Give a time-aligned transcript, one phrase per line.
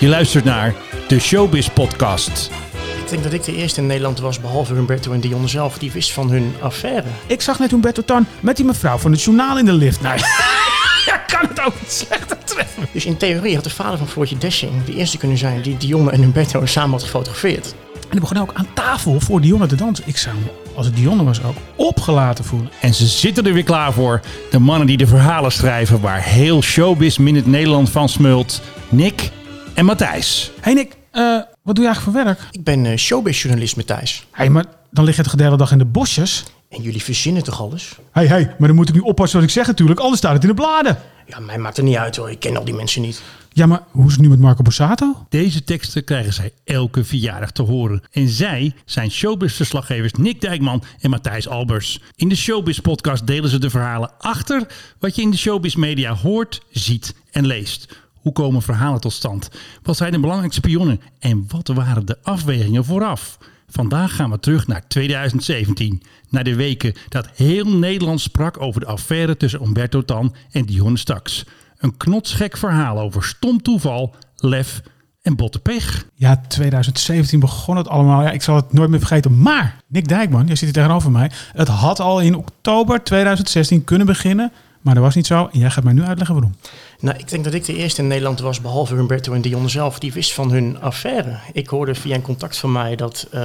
[0.00, 0.74] Je luistert naar
[1.08, 2.50] de Showbiz Podcast.
[3.02, 5.92] Ik denk dat ik de eerste in Nederland was, behalve Humberto en Dionne zelf, die
[5.92, 7.06] wist van hun affaire.
[7.26, 10.00] Ik zag net Humberto Tan met die mevrouw van het journaal in de lift.
[10.00, 10.18] Nee,
[11.06, 12.88] ja, kan het ook niet slechter treffen.
[12.92, 16.10] Dus in theorie had de vader van Floortje Dessing de eerste kunnen zijn die Dionne
[16.10, 17.74] en Humberto samen had gefotografeerd.
[17.94, 20.04] En die begon ook aan tafel voor Dionne te dansen.
[20.06, 22.70] Ik zou me, als het Dionne was, ook opgelaten voelen.
[22.80, 24.20] En ze zitten er weer klaar voor.
[24.50, 28.62] De mannen die de verhalen schrijven waar heel Showbiz Minute Nederland van smult.
[28.88, 29.30] Nick
[29.80, 30.50] en Matthijs.
[30.54, 31.22] Hé hey Nick, eh,
[31.62, 32.40] wat doe je eigenlijk voor werk?
[32.50, 34.26] Ik ben eh, showbizjournalist, Matthijs.
[34.30, 36.44] Hé, hey, maar dan lig je het de dag in de bosjes.
[36.68, 37.96] En jullie verzinnen toch alles?
[37.96, 40.32] Hé, hey, hey, maar dan moet ik nu oppassen wat ik zeg natuurlijk, anders staat
[40.32, 40.98] het in de bladen.
[41.26, 43.22] Ja, mij maakt het niet uit hoor, ik ken al die mensen niet.
[43.52, 45.26] Ja, maar hoe is het nu met Marco Borsato?
[45.28, 48.02] Deze teksten krijgen zij elke verjaardag te horen.
[48.12, 52.00] En zij zijn showbiz-verslaggevers Nick Dijkman en Matthijs Albers.
[52.16, 54.66] In de Showbiz-podcast delen ze de verhalen achter
[54.98, 58.08] wat je in de showbiz-media hoort, ziet en leest.
[58.20, 59.50] Hoe komen verhalen tot stand?
[59.82, 61.00] Wat zijn de belangrijkste spionnen?
[61.18, 63.38] En wat waren de afwegingen vooraf?
[63.68, 66.02] Vandaag gaan we terug naar 2017.
[66.28, 70.98] Naar de weken dat heel Nederland sprak over de affaire tussen Umberto Tan en Dionne
[70.98, 71.44] Staks.
[71.78, 74.82] Een knotsgek verhaal over stom toeval, lef
[75.22, 76.06] en botte pech.
[76.14, 78.22] Ja, 2017 begon het allemaal.
[78.22, 79.38] Ja, ik zal het nooit meer vergeten.
[79.38, 81.30] Maar, Nick Dijkman, jij zit hier tegenover mij.
[81.52, 84.52] Het had al in oktober 2016 kunnen beginnen.
[84.80, 85.48] Maar dat was niet zo.
[85.52, 86.54] En jij gaat mij nu uitleggen waarom.
[87.00, 89.98] Nou, ik denk dat ik de eerste in Nederland was, behalve Humberto en Dionne zelf,
[89.98, 91.38] die wist van hun affaire.
[91.52, 93.40] Ik hoorde via een contact van mij dat uh,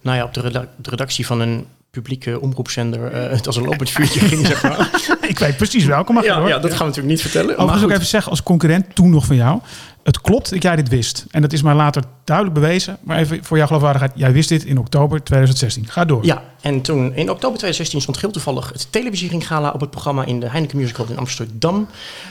[0.00, 4.20] nou ja, op de, redactie van een publieke omroepzender uh, het als een lopend vuurtje
[4.20, 4.90] ging, zeg maar.
[5.28, 7.56] ik weet precies welke, maar ja, ja, dat gaan we natuurlijk niet vertellen.
[7.56, 9.60] Overigens ook even zeggen, als concurrent toen nog van jou.
[10.06, 11.26] Het klopt dat jij dit wist.
[11.30, 12.96] En dat is mij later duidelijk bewezen.
[13.02, 14.12] Maar even voor jouw geloofwaardigheid.
[14.14, 15.86] Jij wist dit in oktober 2016.
[15.88, 16.24] Ga door.
[16.24, 20.40] Ja, en toen in oktober 2016 stond heel toevallig het televisiering-gala op het programma in
[20.40, 21.88] de Heineken Musical in Amsterdam.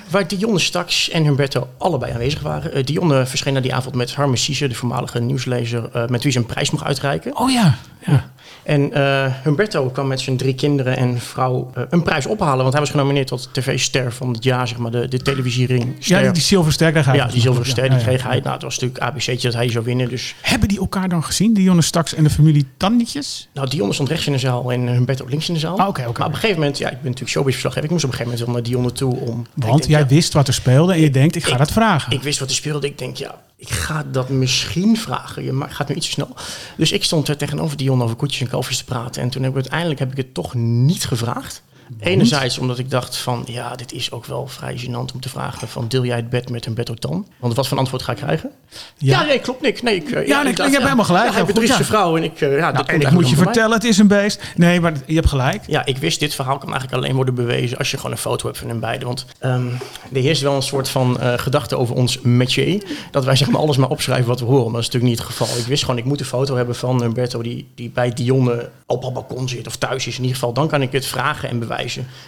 [0.09, 2.78] Waar Dionne Staks en Humberto allebei aanwezig waren.
[2.78, 6.32] Uh, Dionne verscheen na die avond met Harme Siese, de voormalige nieuwslezer, uh, met wie
[6.32, 7.38] ze een prijs mocht uitreiken.
[7.38, 8.30] Oh ja, ja.
[8.64, 12.58] En uh, Humberto kwam met zijn drie kinderen en vrouw een prijs ophalen.
[12.58, 15.95] Want hij was genomineerd tot tv-ster van het jaar, zeg maar, de, de televisiering.
[15.99, 17.16] Ja, die, die zilverster kreeg hij.
[17.16, 18.39] Ja, die zilverster ja, die kreeg hij.
[18.39, 20.09] Nou, het was natuurlijk ABC'tje dat hij zou winnen.
[20.09, 20.36] Dus.
[20.42, 23.49] Hebben die elkaar dan gezien, Dionne Staks en de familie Tannetjes?
[23.53, 25.80] Nou, Dionne stond rechts in de zaal en Humberto links in de zaal.
[25.80, 26.17] Ah, okay, okay.
[26.17, 27.86] Maar op een gegeven moment, ja, ik ben natuurlijk showbizverslaggever.
[27.86, 29.45] Ik moest op een gegeven moment naar Dionne toe om...
[29.54, 31.71] Want denk, jij ja, wist wat er speelde en je denkt, ik ga ik, dat
[31.71, 32.11] vragen.
[32.11, 32.87] Ik wist wat er speelde.
[32.87, 35.43] Ik denk, ja, ik ga dat misschien vragen.
[35.43, 36.36] Je gaat nu iets te snel.
[36.77, 39.21] Dus ik stond er tegenover Dion over koetjes en kalfjes te praten.
[39.21, 41.64] En toen heb ik uiteindelijk heb ik het toch niet gevraagd.
[42.00, 45.68] Enerzijds omdat ik dacht van, ja, dit is ook wel vrij gênant om te vragen
[45.68, 47.28] van, deel jij het bed met een bed dan?
[47.40, 48.52] Want wat voor antwoord ga ik krijgen?
[48.98, 49.82] Ja, ja nee, klopt Nick.
[49.82, 51.26] Nee, ik, ja, ja, nee, ik, dacht, ik heb ja, helemaal gelijk.
[51.26, 53.72] Ja, hij bedriegt zijn vrouw en ik, uh, ja, nou, en ik moet je vertellen,
[53.72, 54.42] het is een beest.
[54.56, 55.64] Nee, maar je hebt gelijk.
[55.68, 58.46] Ja, ik wist, dit verhaal kan eigenlijk alleen worden bewezen als je gewoon een foto
[58.46, 59.08] hebt van hen beiden.
[59.08, 59.78] Want um,
[60.14, 63.62] er heerst wel een soort van uh, gedachte over ons métier, dat wij zeg maar
[63.62, 64.64] alles maar opschrijven wat we horen.
[64.64, 65.58] Maar dat is natuurlijk niet het geval.
[65.58, 69.04] Ik wist gewoon, ik moet een foto hebben van Humberto die, die bij Dionne op
[69.04, 70.54] het balkon zit of thuis is in ieder geval.
[70.54, 71.74] Dan kan ik het vragen en bewijzen.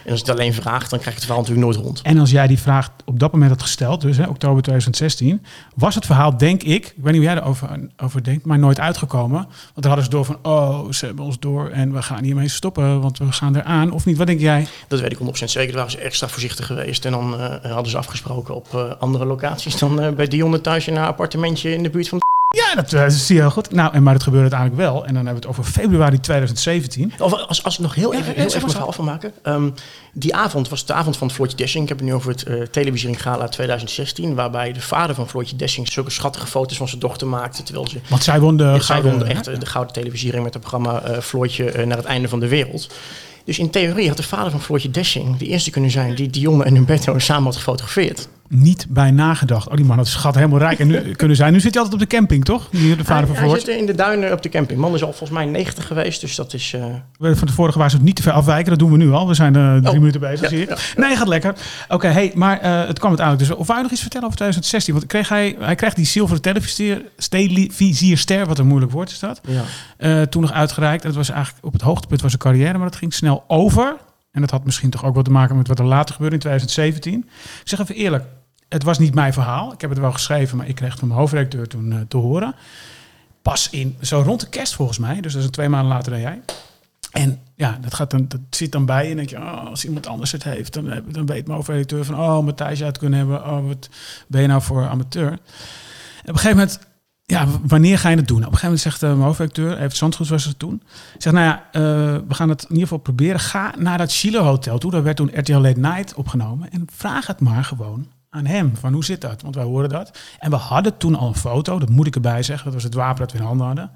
[0.05, 2.01] En als het alleen vraagt, dan krijg je het verhaal natuurlijk nooit rond.
[2.01, 5.95] En als jij die vraag op dat moment had gesteld, dus hè, oktober 2016, was
[5.95, 9.37] het verhaal, denk ik, ik weet niet hoe jij erover over denkt, maar nooit uitgekomen.
[9.37, 12.47] Want dan hadden ze door van, oh, ze hebben ons door en we gaan hiermee
[12.47, 13.91] stoppen, want we gaan eraan.
[13.91, 14.67] Of niet, wat denk jij?
[14.87, 15.67] Dat weet ik 100% zeker.
[15.67, 17.05] Daar waren ze extra voorzichtig geweest.
[17.05, 20.87] En dan uh, hadden ze afgesproken op uh, andere locaties dan uh, bij Dionne thuis
[20.87, 22.26] in haar appartementje in de buurt van...
[22.55, 23.71] Ja, dat, dat zie je heel goed.
[23.71, 25.05] Nou, en, maar het gebeurde uiteindelijk wel.
[25.05, 27.13] En dan hebben we het over februari 2017.
[27.19, 29.33] Of als, als ik nog heel even, ja, heel even mijn verhaal van maken.
[29.43, 29.73] Um,
[30.13, 31.83] die avond was de avond van Floortje Dessing.
[31.83, 34.35] Ik heb het nu over het uh, televisiering gala 2016.
[34.35, 37.63] Waarbij de vader van Floortje Dessing zulke schattige foto's van zijn dochter maakte.
[37.63, 40.53] Terwijl ze, Want zij won de, ja, zij won de, echt, de gouden televisiering met
[40.53, 42.89] het programma uh, Floortje naar het einde van de wereld.
[43.45, 46.63] Dus in theorie had de vader van Floortje Dessing de eerste kunnen zijn die Dionne
[46.63, 48.27] en Humberto samen had gefotografeerd.
[48.49, 49.69] Niet bij nagedacht.
[49.69, 51.53] Oh, die man, dat schat helemaal rijk en nu, kunnen zijn.
[51.53, 52.67] Nu zit hij altijd op de camping, toch?
[52.71, 53.49] Hier, de vader hij, van.
[53.49, 54.79] Hij zit in de duinen op de camping.
[54.79, 56.73] Man is al volgens mij 90 geweest, dus dat is...
[56.73, 56.85] Uh...
[57.17, 58.69] We van de vorige waarschuwing niet te ver afwijken.
[58.69, 59.27] Dat doen we nu al.
[59.27, 59.99] We zijn uh, drie oh.
[59.99, 60.67] minuten bezig, ja, zie je.
[60.67, 61.01] Ja, ja.
[61.01, 61.49] Nee, gaat lekker.
[61.49, 63.57] Oké, okay, hey, maar uh, het kwam uiteindelijk dus...
[63.57, 64.93] Of wou je nog iets vertellen over 2016?
[64.93, 69.41] Want kreeg hij, hij krijgt die zilveren televizierster, wat een moeilijk woord is dat.
[69.97, 70.25] Ja.
[70.25, 71.01] toen nog uitgereikt.
[71.01, 73.95] En het was eigenlijk op het hoogtepunt van zijn carrière, maar dat ging snel over.
[74.37, 76.41] En dat had misschien toch ook wel te maken met wat er later gebeurde in
[76.41, 77.29] 2017.
[77.61, 78.25] Ik zeg even eerlijk,
[78.69, 79.73] het was niet mijn verhaal.
[79.73, 82.17] Ik heb het wel geschreven, maar ik kreeg het van mijn hoofdredacteur toen uh, te
[82.17, 82.55] horen.
[83.41, 85.21] Pas in, zo rond de kerst volgens mij.
[85.21, 86.41] Dus dat is twee maanden later dan jij.
[87.11, 89.09] En ja, dat, gaat dan, dat zit dan bij je.
[89.09, 92.19] En denk je, oh, als iemand anders het heeft, dan, dan weet mijn hoofdredacteur van...
[92.19, 93.45] Oh, Matthijs, had kunnen hebben.
[93.45, 93.89] Oh, wat
[94.27, 95.31] ben je nou voor amateur?
[95.31, 95.39] Op
[96.21, 96.79] een gegeven moment
[97.31, 98.37] ja, wanneer ga je het doen?
[98.37, 100.81] Op een gegeven moment zegt uh, mijn hoofdredacteur, even Zandgoed was het toen,
[101.17, 101.81] zegt, nou ja, uh,
[102.27, 103.39] we gaan het in ieder geval proberen.
[103.39, 107.27] Ga naar dat Chile Hotel toe, daar werd toen RTL Late Night opgenomen en vraag
[107.27, 108.75] het maar gewoon aan hem.
[108.75, 109.41] Van hoe zit dat?
[109.41, 110.19] Want wij hoorden dat.
[110.39, 112.65] En we hadden toen al een foto, dat moet ik erbij zeggen.
[112.65, 113.91] Dat was het wapen dat we in handen hadden.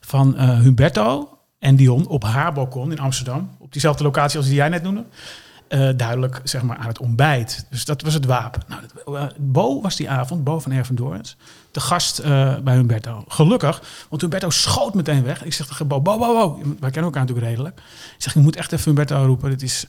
[0.00, 3.50] Van eh, Humberto en Dion op haar balkon in Amsterdam.
[3.58, 5.04] Op diezelfde locatie als die jij net noemde.
[5.68, 7.66] Eh, duidelijk zeg maar aan het ontbijt.
[7.70, 8.62] Dus dat was het wapen.
[8.68, 11.36] Nou, dat- eh, Bo was die avond, Bo van Erven Dorens,
[11.70, 13.24] de gast eh, bij Humberto.
[13.28, 15.44] Gelukkig, want Humberto schoot meteen weg.
[15.44, 16.56] Ik zeg tegen Bo, Bo, Bo, Bo.
[16.62, 17.76] Wij kennen elkaar natuurlijk redelijk.
[18.16, 19.50] Ik zeg, je moet echt even Humberto roepen.
[19.50, 19.86] Dit is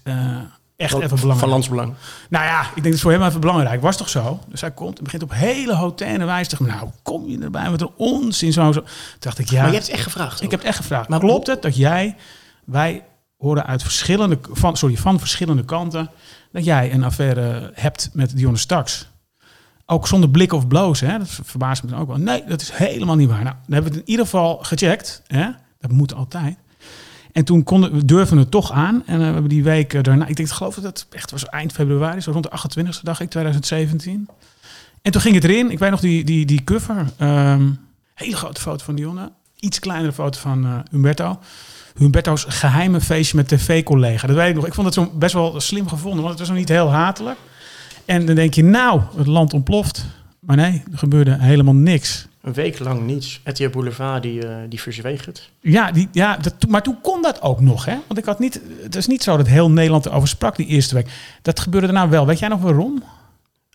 [0.75, 1.39] echt even belangrijk.
[1.39, 1.93] Van landsbelang.
[2.29, 4.39] Nou ja, ik denk dat het voor hem even belangrijk was toch zo.
[4.49, 7.91] Dus hij komt en begint op hele hautaine wijze Nou, kom je erbij met een
[7.97, 8.71] onzin zo.
[8.71, 8.79] zo.
[8.81, 8.89] Toen
[9.19, 10.41] dacht ik, ja, Maar je hebt het echt gevraagd.
[10.41, 11.09] ik heb het echt gevraagd.
[11.09, 12.15] Maar klopt het dat jij,
[12.65, 13.03] wij
[13.37, 16.09] horen uit verschillende, van, sorry, van verschillende kanten,
[16.51, 19.09] dat jij een affaire hebt met Dionne Staks?
[19.85, 21.17] Ook zonder blik of blozen, hè?
[21.17, 22.17] dat verbaast me dan ook wel.
[22.17, 23.43] Nee, dat is helemaal niet waar.
[23.43, 25.21] Nou, dan hebben we het in ieder geval gecheckt.
[25.27, 25.49] Hè?
[25.79, 26.57] Dat moet altijd.
[27.37, 29.03] En toen konden we durven het toch aan.
[29.05, 31.31] En eh, we hebben die week eh, daarna, ik denk, ik geloof dat het echt
[31.31, 34.29] was eind februari, zo rond de 28e dag ik, 2017.
[35.01, 35.71] En toen ging het erin.
[35.71, 37.05] Ik weet nog die, die, die cover.
[37.17, 37.69] ehm,
[38.13, 39.31] hele grote foto van Dionne.
[39.59, 41.39] Iets kleinere foto van eh, Humberto.
[41.97, 44.27] Humberto's geheime feestje met tv-collega.
[44.27, 44.65] Dat weet ik nog.
[44.65, 47.37] Ik vond het zo best wel slim gevonden, want het was nog niet heel hatelijk.
[48.05, 50.05] En dan denk je, nou, het land ontploft.
[50.39, 52.27] Maar nee, er gebeurde helemaal niks.
[52.41, 53.41] Een week lang niets.
[53.43, 55.49] RTL Boulevard, die, eh, die verzweeg het.
[55.59, 57.95] Ja, die, ja dat, maar toen kon dat ook nog, hè?
[58.07, 60.95] Want ik had niet, het is niet zo dat heel Nederland erover sprak die eerste
[60.95, 61.09] week.
[61.41, 62.25] Dat gebeurde daarna wel.
[62.25, 63.03] Weet jij nog waarom?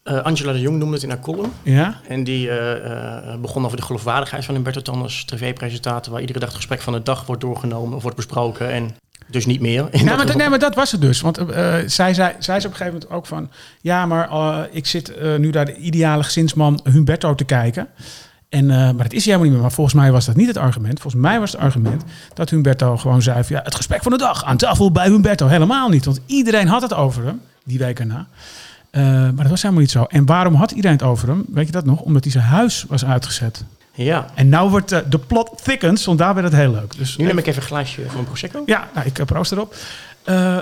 [0.03, 1.53] Eh, Angela de Jong noemde het in haar column.
[1.63, 2.01] Ja?
[2.09, 6.13] En die eh, eh, begon over de geloofwaardigheid van Humberto Tan als tv-presentator...
[6.13, 8.71] waar iedere dag het gesprek van de dag wordt doorgenomen of wordt besproken.
[8.71, 8.91] En
[9.27, 9.83] dus niet meer.
[9.83, 10.37] Nee dat maar, dat- geval.
[10.37, 11.21] nee, maar dat was het dus.
[11.21, 11.37] Want
[11.87, 13.51] zij, zei, zij zei op een gegeven moment ook van...
[13.81, 17.89] Ja, maar ik zit nu naar de ideale gezinsman Humberto te kijken.
[18.49, 19.61] En, maar dat is hij helemaal niet meer.
[19.61, 21.01] Maar volgens mij was dat niet het argument.
[21.01, 22.05] Volgens mij was het argument
[22.35, 23.45] dat Humberto gewoon zei...
[23.45, 25.47] Van, ja, het gesprek van de dag aan tafel bij Humberto.
[25.47, 26.05] Helemaal niet.
[26.05, 28.27] Want iedereen had het over hem, die week erna.
[28.93, 30.05] Eh, maar dat was helemaal niet zo.
[30.05, 31.45] En waarom had iedereen het over hem?
[31.49, 32.01] Weet je dat nog?
[32.01, 33.65] Omdat hij zijn huis was uitgezet.
[33.93, 36.97] Ja, En nou wordt eh, de plot thickens, want daar werd het heel leuk.
[36.97, 38.63] Dus nu neem ik even een glaasje van Prosecco.
[38.67, 39.75] ja, nou, ik eh, proost erop.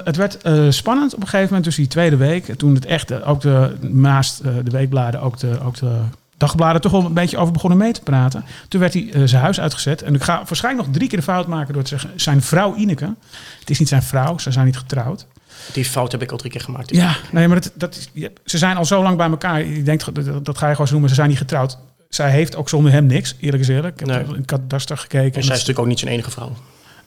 [0.04, 0.38] Het werd
[0.74, 2.54] spannend op een gegeven moment, dus die tweede week.
[2.56, 6.00] Toen het echt, ook de, naast de weekbladen, ook de, ook de
[6.36, 8.44] dagbladen toch wel een beetje over begonnen mee te praten.
[8.68, 10.02] Toen werd hij zijn huis uitgezet.
[10.02, 12.74] En ik ga waarschijnlijk nog drie keer de fout maken door te zeggen, zijn vrouw
[12.74, 13.14] Ineke.
[13.60, 15.26] Het is niet zijn vrouw, ze zijn niet getrouwd.
[15.72, 16.94] Die fout heb ik al drie keer gemaakt.
[16.94, 18.08] Ja, nee, maar dat, dat
[18.44, 19.64] ze zijn al zo lang bij elkaar.
[19.64, 21.78] Je denkt, dat, dat, ga je gewoon zo noemen, ze zijn niet getrouwd.
[22.08, 24.00] Zij heeft ook zonder hem niks, eerlijk is eerlijk.
[24.00, 24.36] Ik heb Nee.
[24.36, 25.24] in kadaster gekeken.
[25.24, 26.52] En zij is natuurlijk ook niet zijn enige vrouw.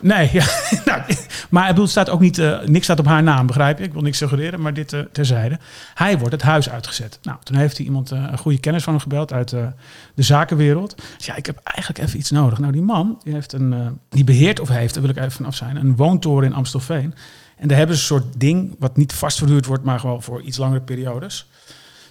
[0.04, 0.46] Nee, ja,
[0.86, 1.02] nou,
[1.50, 3.84] maar ik bedoel, staat ook niet, eh, niks staat op haar naam, begrijp je?
[3.84, 5.60] Ik wil niks suggereren, maar dit eh, terzijde.
[5.94, 7.20] Hij wordt het huis uitgezet.
[7.22, 11.02] Nou, toen heeft hij iemand, eh, een goede kennis van hem gebeld uit de zakenwereld.
[11.18, 12.60] Dus ja, ik heb eigenlijk even iets nodig.
[12.60, 15.56] Nou, die man, die, heeft een, die beheert of heeft, daar wil ik even vanaf
[15.56, 17.14] zijn, een woontoren in Amstelveen.
[17.64, 20.42] En daar hebben ze een soort ding, wat niet vast verhuurd wordt, maar gewoon voor
[20.42, 21.50] iets langere periodes.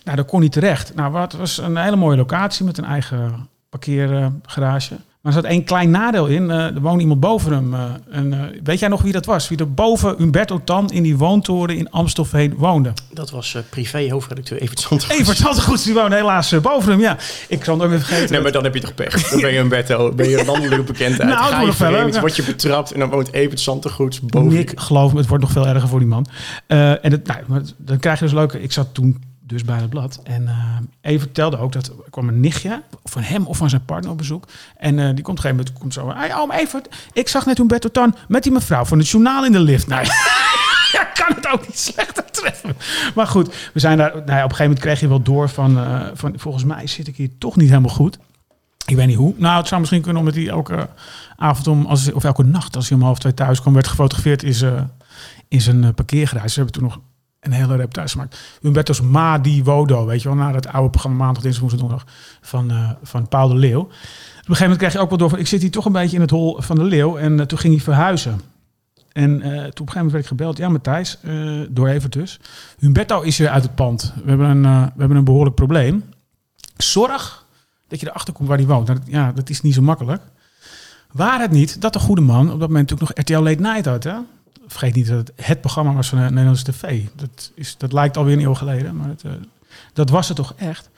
[0.04, 0.94] Nou, daar kon hij terecht.
[0.94, 4.96] Nou, wat was een hele mooie locatie met een eigen parkeergarage.
[5.22, 6.50] Maar er zat één klein nadeel in.
[6.50, 7.74] eh, er woonde iemand boven hem.
[7.74, 7.80] eh,
[8.10, 9.48] en, eh, weet jij nog wie dat was?
[9.48, 12.92] Wie er boven Humberto Tan in die woontoren in Amstelveen woonde?
[13.12, 15.20] Dat was eh, privé hoofdredacteur Evert Zandvoort.
[15.20, 17.00] Evert Zantegoeds, die woonde helaas boven hem.
[17.00, 17.16] Ja,
[17.48, 18.32] ik zal het nooit meer vergeten.
[18.32, 19.28] Nee, maar dan heb je toch pech.
[19.28, 21.28] Dan ben je Humberto, ben je een landelijke bekendheid.
[21.30, 22.20] Nou, het Ga wordt je vreemd, ja.
[22.20, 24.56] word je betrapt en dan woont Evert Zantegoeds boven je.
[24.56, 26.26] Nick, geloof me, het wordt nog veel erger voor die man.
[26.66, 28.62] Eh, en het, nou, dan krijg je dus leuke...
[28.62, 30.20] Ik zat toen dus bij het blad.
[30.24, 33.84] En eh Even vertelde ook dat er kwam een nichtje van hem of van zijn
[33.84, 34.44] partner op bezoek.
[34.76, 36.12] En eh, die komt op een gegeven moment komt zo...
[36.14, 39.60] Hey, Evert, ik zag net Humberto Tan met die mevrouw van het journaal in de
[39.60, 39.86] lift.
[39.86, 40.06] Nou,
[41.24, 42.76] kan het ook niet slechter treffen.
[43.14, 44.10] Maar goed, we zijn daar...
[44.10, 46.34] Nou ja, op een gegeven moment kreeg je wel door van, eh, van...
[46.36, 48.18] Volgens mij zit ik hier toch niet helemaal goed.
[48.86, 49.34] Ik weet niet hoe.
[49.36, 50.88] Nou, het zou misschien kunnen omdat hij elke
[51.36, 54.54] avond als, of elke nacht als hij om half twee thuis kwam, werd gefotografeerd in
[54.54, 54.90] zijn,
[55.48, 56.48] in zijn parkeergarage.
[56.48, 56.98] Ze hebben toen nog
[57.42, 58.38] een hele reportage gemaakt.
[58.60, 62.14] Humberto's Ma di Wodo, weet je wel, na dat oude programma Maandag, Dinsdag, Woensdag, Donderdag
[62.40, 63.80] van, eh, van Paul de Leeuw.
[63.80, 63.94] Op een
[64.36, 66.22] gegeven moment kreeg je ook wel door van, ik zit hier toch een beetje in
[66.22, 67.16] het hol van de Leeuw.
[67.16, 68.40] En eh, toen ging hij verhuizen.
[69.12, 70.56] En eh, toen op een gegeven moment werd ik gebeld.
[70.56, 71.18] Ja, Matthijs,
[71.68, 72.40] door Evert dus.
[72.78, 74.12] Humberto is weer uit het pand.
[74.24, 76.04] We hebben een, we hebben een behoorlijk probleem.
[76.76, 77.46] Zorg
[77.88, 78.86] dat je erachter komt waar hij woont.
[78.86, 80.22] Nou, dat, ja, dat is niet zo makkelijk.
[81.12, 83.84] Waar het niet dat de goede man op dat moment natuurlijk nog RTL Late Night
[83.84, 84.04] had.
[84.04, 84.16] Hè?
[84.72, 87.02] Vergeet niet dat het het programma was van de Nederlandse tv.
[87.16, 89.30] Dat, is, dat lijkt alweer een eeuw geleden, maar het, eh,
[89.92, 90.90] dat was het toch echt.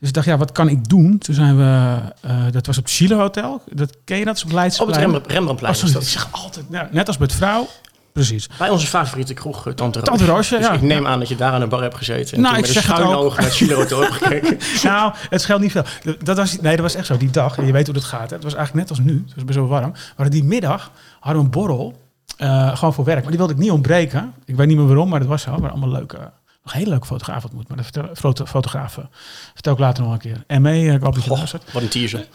[0.00, 1.18] Dus ik dacht, ja, wat kan ik doen?
[1.18, 3.62] Toen zijn we, eh, dat was op het Chile Hotel.
[3.72, 4.44] Dat ken je dat?
[4.48, 4.96] Dat is op Op het.
[5.02, 5.74] Rembrandt- Rembrandtplein.
[5.74, 7.66] Oh, sorry, ik zeg altijd, net als met vrouw.
[8.12, 8.48] Precies.
[8.58, 10.08] Bij onze favoriete kroeg, eh, Tante Roos.
[10.08, 10.72] Tante Roosje, Dus ja.
[10.72, 12.36] ik neem aan dat je daar aan een bar hebt gezeten.
[12.36, 13.24] En Nou, toen ik met een zeg het schuine ook.
[13.24, 14.58] ogen naar Chile Hotel gekeken.
[14.90, 15.84] Nou, het scheelt niet veel.
[16.22, 17.16] Dat was, nee, dat was echt zo.
[17.16, 18.30] Die dag, en je weet hoe dat gaat.
[18.30, 18.34] Hè.
[18.34, 19.22] Het was eigenlijk net als nu.
[19.26, 19.92] Het was best wel warm.
[20.16, 22.04] Maar die middag hadden we een borrel.
[22.36, 23.20] Eh, gewoon voor werk.
[23.20, 24.34] Maar die wilde ik niet ontbreken.
[24.44, 25.56] Ik weet niet meer waarom, maar dat was zo.
[25.58, 26.30] Maar allemaal leuke,
[26.64, 27.68] Nog hele leuke fotograaf ontmoet.
[27.68, 29.04] Maar dat vertel, foto, fotograaf eh,
[29.52, 30.44] vertel ik later nog een keer.
[30.46, 32.26] En mee, ik hoop dat je wat een teaser.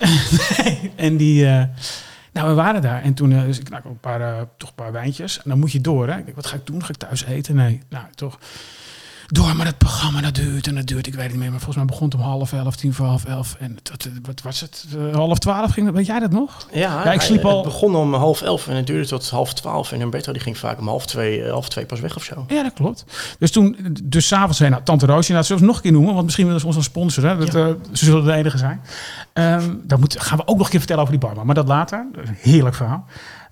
[0.95, 1.63] En die, eh,
[2.33, 3.01] nou, we waren daar.
[3.01, 5.37] En toen, eh, dus ik nou, een paar, eh, toch een paar wijntjes.
[5.37, 6.17] En dan moet je door, hè.
[6.17, 6.83] Ik denk, wat ga ik doen?
[6.83, 7.55] Ga ik thuis eten?
[7.55, 8.39] Nee, nou, toch.
[9.33, 11.07] Door, maar dat programma, dat duurt en dat duurt.
[11.07, 13.05] Ik weet het niet meer, maar volgens mij begon het om half elf, tien voor
[13.05, 13.55] half elf.
[13.59, 14.85] En dat, eh, wat was het?
[15.09, 15.95] Eh, half twaalf ging dat.
[15.95, 16.67] Weet jij dat nog?
[16.73, 19.53] Ja, Ja, ik sliep al- Het begon om half elf en het duurde tot half
[19.53, 19.91] twaalf.
[19.91, 22.45] En Humberto die ging vaak om half twee, eh, half twee pas weg of zo.
[22.47, 23.05] Ja, dat klopt.
[23.39, 25.91] Dus toen, dus s'avonds zei nou, Tante Roosje, nou, zullen we ze nog een keer
[25.91, 27.25] noemen, want misschien willen ze ons een sponsor.
[27.27, 27.37] Hè?
[27.37, 27.75] Dat, Ja.
[27.91, 28.81] ze zullen de enige zijn.
[29.33, 31.67] Ehm dan moet, gaan we ook nog een keer vertellen over die barman, maar dat
[31.67, 32.05] later.
[32.13, 33.05] Dat is een heerlijk verhaal.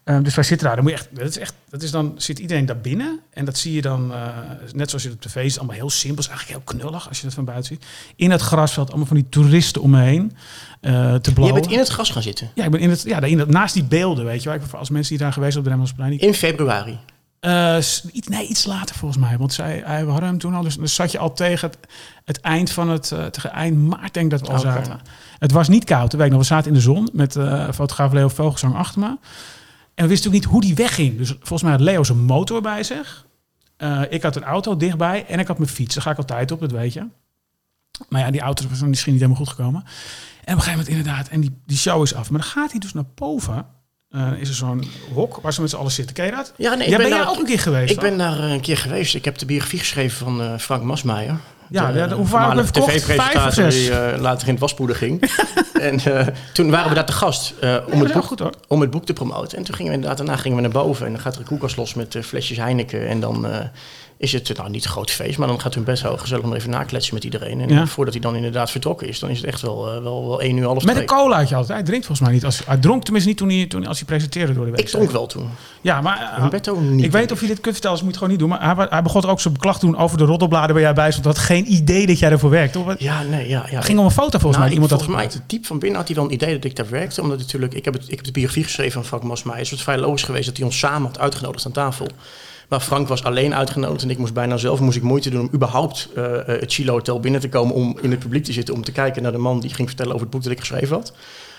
[0.03, 0.75] Ehm, dus wij zitten daar.
[0.75, 3.45] Dan moet je echt, dat is echt, dat is dan zit iedereen daar binnen en
[3.45, 4.27] dat zie je dan, eh,
[4.73, 7.23] net zoals je op tv is, allemaal heel simpel, is eigenlijk heel knullig als je
[7.23, 7.85] dat van buiten ziet.
[8.15, 10.35] In het grasveld, allemaal van die toeristen om me heen
[10.81, 12.51] eh, te Je bent in het gras gaan zitten.
[12.55, 14.59] Ja, ik ben in het, ja, in naast die beelden, weet je wel.
[14.71, 16.99] Als mensen die daar geweest op de Remmelsplein, die In februari.
[17.39, 17.75] eh,
[18.11, 19.37] iets, nee, iets later volgens mij.
[19.37, 20.63] Want zij, hij, we hadden hem toen al.
[20.63, 21.77] Dus dan zat je al tegen het,
[22.25, 23.07] het eind van het...
[23.31, 24.99] tegen eind maart denk ik dat we al Oh, zaten.
[25.39, 26.13] Het was niet koud.
[26.13, 27.37] Nog, we zaten in de zon met
[27.73, 29.17] fotograaf Leo Vogelsang achter me.
[29.99, 31.17] En we wisten ook niet hoe die wegging.
[31.17, 33.25] Dus volgens mij had Leo zijn motor bij zich.
[33.77, 35.93] Eh, ik had een auto dichtbij en ik had mijn fiets.
[35.95, 37.05] Daar ga ik altijd op, dat weet je.
[38.09, 39.81] Maar ja, die auto was dan misschien niet helemaal goed gekomen.
[39.83, 39.87] En
[40.53, 42.29] op een gegeven moment inderdaad, en die, die show is af.
[42.29, 43.65] Maar dan gaat hij dus naar boven.
[44.09, 46.15] Eh, is er zo'n hok waar ze met z'n allen zitten.
[46.15, 46.53] Ken je dat?
[46.57, 47.91] Ja, nee, ik ben ben jij daar- ook een keer geweest?
[47.91, 49.15] Ik ben daar eh, een keer geweest.
[49.15, 51.39] Ik heb de biografie geschreven van Frank Masmeijer.
[51.69, 53.71] Ja, De, hoe vaak heb je voormalige verkocht?
[53.71, 55.21] Die eh, later in het waspoeder ging.
[55.79, 58.53] en eh, toen waren we daar te gast eh, om, het boek, goed, hoor.
[58.67, 59.57] om het boek te promoten.
[59.57, 61.05] En toen gingen we inderdaad, daarna gingen we naar boven.
[61.05, 63.07] En dan gaat er een koelkast los met flesjes Heineken.
[63.07, 63.47] En dan
[64.19, 66.55] is het, nou niet een groot feest, maar dan gaat hun best wel gezellig nog
[66.55, 67.61] even nakletsen met iedereen.
[67.61, 67.85] En Ja.
[67.87, 70.57] voordat hij dan inderdaad vertrokken is, dan is het echt wel, eh, wel, wel één
[70.57, 71.73] uur, half Met een cola had je altijd.
[71.77, 72.45] Hij drinkt volgens mij niet.
[72.45, 74.79] Als, hij dronk tenminste niet toen hij, toen, als hij presenteerde door de week.
[74.79, 75.49] Ik dronk wel toen.
[75.81, 77.03] Ja, maar Humberto niet.
[77.05, 78.75] ik weet of je dit kunt vertellen, dus moet je het gewoon niet doen.
[78.77, 81.25] Maar hij, begon ook zijn klacht doen over de roddelbladen waar jij bij stond.
[81.25, 82.79] Had geen idee dat jij ervoor werkte.
[82.79, 83.65] Of het Ja, nee, ja.
[83.69, 83.81] ja.
[83.81, 84.71] ging om een foto volgens Nou, mij.
[84.73, 85.49] Iemand had volgens mij, gemaakt.
[85.49, 87.21] diep van binnen had hij wel een idee dat ik daar werkte.
[87.21, 89.97] Omdat natuurlijk, ik heb, het, ik heb de biografie geschreven van Frank het is vrij
[89.97, 92.07] logisch geweest dat hij ons samen had uitgenodigd aan tafel.
[92.69, 95.49] Maar Frank was alleen uitgenodigd en ik moest bijna zelf moest ik moeite doen om
[95.53, 98.73] überhaupt eh, eh, het Chilo Hotel binnen te komen om in het publiek te zitten.
[98.73, 100.95] Om te kijken naar de man die ging vertellen over het boek dat ik geschreven
[100.95, 101.13] had.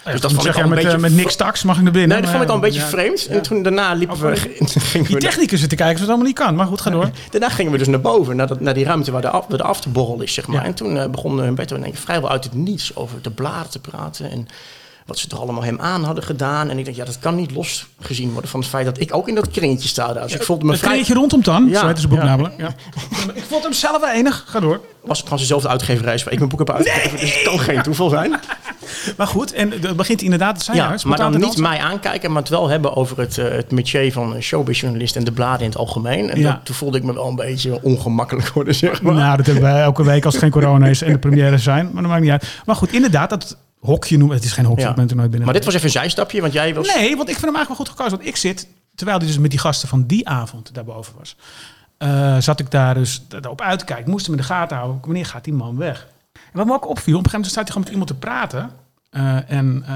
[0.04, 1.82] Ja, dat dat vond ik al een met, eh, beetje met niks tax mag ik
[1.82, 2.10] naar binnen.
[2.10, 2.86] Nee, dat vond ik al een beetje Ja.
[2.86, 3.26] vreemd.
[3.26, 4.36] En toen daarna liepen Oh, we,
[4.66, 6.54] gingen Die technicus zitten kijken, het allemaal niet kan.
[6.54, 7.10] Maar goed, ga door.
[7.30, 9.58] Daarna gingen we dus naar boven, naar, dat, naar die ruimte waar de, af, waar
[9.58, 10.60] de afterborrel is, zeg maar.
[10.60, 10.64] Ja.
[10.64, 13.80] En toen eh, begon Humberto in één vrijwel uit het niets over de bladen te
[13.80, 14.30] praten.
[14.30, 14.46] En
[15.10, 16.70] wat ze toch allemaal hem aan hadden gedaan.
[16.70, 19.28] En ik denk, ja, dat kan niet losgezien worden van het feit dat ik ook
[19.28, 20.22] in dat kringetje sta daar.
[20.22, 20.90] Dus ik voelde me Een vrij...
[20.90, 21.68] kringetje rondom dan.
[21.68, 22.24] Ja, Zo heet boek ja.
[22.24, 22.54] namelijk.
[22.58, 22.68] Ja.
[23.34, 24.44] ik vond hem zelf wel enig.
[24.46, 24.80] Ga door.
[25.00, 27.18] Was het trouwens dezelfde uitgeverij waar ik mijn boek heb uitgegeven.
[27.18, 28.40] Dus het kan geen toeval zijn.
[29.16, 30.76] Maar goed, en dan begint inderdaad te zijn.
[30.76, 31.62] Ja, maar dan niet dansen.
[31.62, 35.32] mij aankijken, maar het wel hebben over het, eh, het métier van showbizjournalist en de
[35.32, 36.30] bladen in het algemeen.
[36.30, 36.52] En Ja.
[36.52, 39.14] dat, toen voelde ik me wel een beetje ongemakkelijk worden, zeg maar.
[39.14, 41.90] Nou, dat hebben wij elke week als het geen corona is en de premières zijn.
[41.92, 42.60] Maar dat maakt niet uit.
[42.66, 44.36] Maar goed, inderdaad, dat hokje noemen.
[44.36, 44.90] Het is geen hokje, Ja.
[44.90, 45.44] ik ben er nooit binnen.
[45.48, 46.94] Maar dit was even een zijstapje, want jij was...
[46.94, 48.16] Nee, want ik vind hem eigenlijk wel goed gekozen.
[48.16, 51.36] Want ik zit, terwijl hij dus met die gasten van die avond daarboven was,
[51.98, 54.10] eh, zat ik daar dus op uit te kijken.
[54.10, 55.00] Moest hem in de gaten houden.
[55.04, 56.06] Wanneer gaat die man weg?
[56.32, 58.14] En wat me ook opviel, op een gegeven moment staat hij gewoon met iemand te
[58.26, 58.70] praten.
[59.10, 59.94] eh, en eh,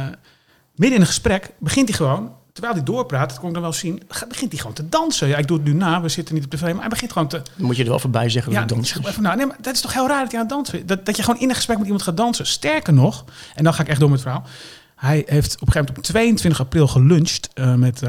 [0.75, 3.73] midden in een gesprek begint hij gewoon, terwijl hij doorpraat, dat kon ik dan wel
[3.73, 5.29] zien, begint hij gewoon te dansen.
[5.29, 7.29] Ja, ik doe het nu na, we zitten niet op tv, maar hij begint gewoon
[7.29, 7.43] te...
[7.57, 9.11] Dan moet je er wel voorbij zeggen Ja, dat het ik dans zeg is.
[9.11, 10.87] even, nou, nee, maar dat is toch heel raar dat hij aan het dansen is.
[10.87, 12.47] Dat, dat je gewoon in een gesprek met iemand gaat dansen.
[12.47, 13.25] Sterker nog,
[13.55, 14.49] en dan ga ik echt door met het verhaal.
[14.97, 18.03] Hij heeft op een gegeven moment op 22 april geluncht eh, met,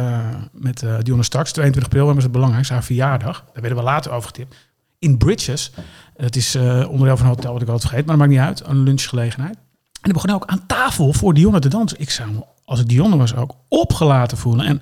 [0.52, 1.52] met Dionne Starks.
[1.52, 3.44] 22 april was het belangrijkste, haar verjaardag.
[3.54, 4.56] Daar werden we later over getipt.
[5.00, 5.72] In Bridges.
[6.18, 8.48] Het is eh, onderdeel van een hotel wat ik altijd vergeet, maar dat maakt niet
[8.48, 8.68] uit.
[8.68, 9.56] Een lunchgelegenheid.
[9.56, 12.00] En dan begon ook aan tafel voor Dionne te dansen.
[12.00, 14.66] Ik zou me, als het Dionne was, ook opgelaten voelen.
[14.66, 14.82] En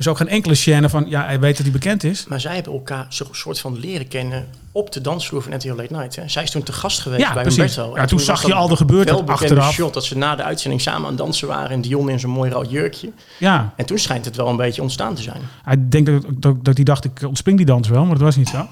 [0.00, 2.26] dus ook geen enkele scène van, ja, hij weet dat hij bekend is.
[2.26, 5.92] Maar zij hebben elkaar zo'n soort van leren kennen op de dansvloer van RTL Late
[5.92, 6.16] Night.
[6.16, 6.28] Hè.
[6.28, 7.58] Zij is toen te gast geweest Ja, bij precies.
[7.76, 7.94] Humberto.
[7.96, 9.72] Ja, En toen zag je al de gebeurtenis achteraf.
[9.72, 11.70] shot dat ze na de uitzending samen aan het dansen waren.
[11.70, 13.12] En Dion in zijn mooi rood jurkje.
[13.38, 15.40] Ja, En toen schijnt het wel een beetje ontstaan te zijn.
[15.64, 18.36] Hij denkt dat, dat, dat hij dacht, ik ontspring die dans wel, maar dat was
[18.36, 18.66] niet zo.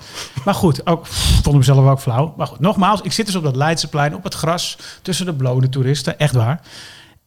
[0.45, 2.35] Maar goed, ook, ik vond hem zelf ook flauw.
[2.37, 5.69] Maar goed, nogmaals, ik zit dus op dat Leidseplein, op het gras, tussen de blode
[5.69, 6.61] toeristen, echt waar.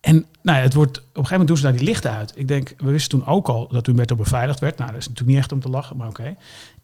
[0.02, 2.34] En nou ja, het wordt, op een gegeven moment doen ze daar die lichten uit.
[2.36, 4.78] Ik denk, we wisten toen ook al dat Humberto beveiligd werd.
[4.78, 6.36] Nou, dat is natuurlijk niet echt om te lachen, maar oké.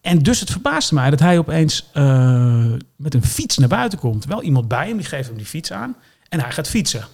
[0.01, 4.25] En dus het verbaasde mij dat hij opeens eh, met een fiets naar buiten komt.
[4.25, 5.95] Wel iemand bij hem, die geeft hem die fiets aan.
[6.29, 7.05] En hij gaat fietsen.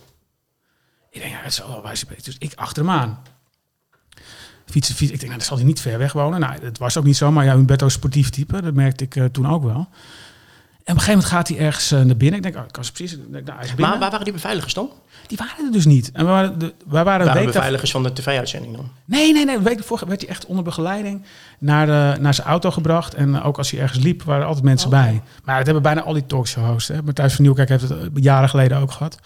[1.09, 3.19] Ik denk, ja, het zal wel wijze Dus ik achter hem aan.
[4.65, 5.13] Fietsen, fietsen.
[5.13, 6.39] Ik denk, nou, dat zal hij niet ver weg wonen.
[6.39, 8.61] Nou, het was ook niet zo, maar ja, Humberto is sportief type.
[8.61, 9.89] Dat merkte ik eh, toen ook wel.
[10.83, 12.35] En op een gegeven moment gaat hij ergens eh, naar binnen.
[12.37, 13.17] Ik denk, oh, ik kan ze precies.
[13.17, 13.89] Nou, hij is binnen.
[13.89, 14.89] Maar waar waren die beveiligers dan?
[15.27, 16.11] Die waren er dus niet.
[16.11, 18.89] En we waren, de, wij waren een Waren week daarvoor- beveiligers van de tv-uitzending dan?
[19.05, 19.55] Nee, nee, nee.
[19.55, 21.21] Een week ervoor werd hij echt onder begeleiding
[21.59, 23.13] naar, de, naar zijn auto gebracht.
[23.13, 24.93] En ook als hij ergens liep, waren er altijd mensen Oh.
[25.01, 25.21] bij.
[25.43, 26.87] Maar dat hebben bijna al die talkshow-hosts.
[26.89, 27.01] hè.
[27.03, 29.19] Matthijs van Nieuwkerk heeft het eh, jaren geleden ook gehad.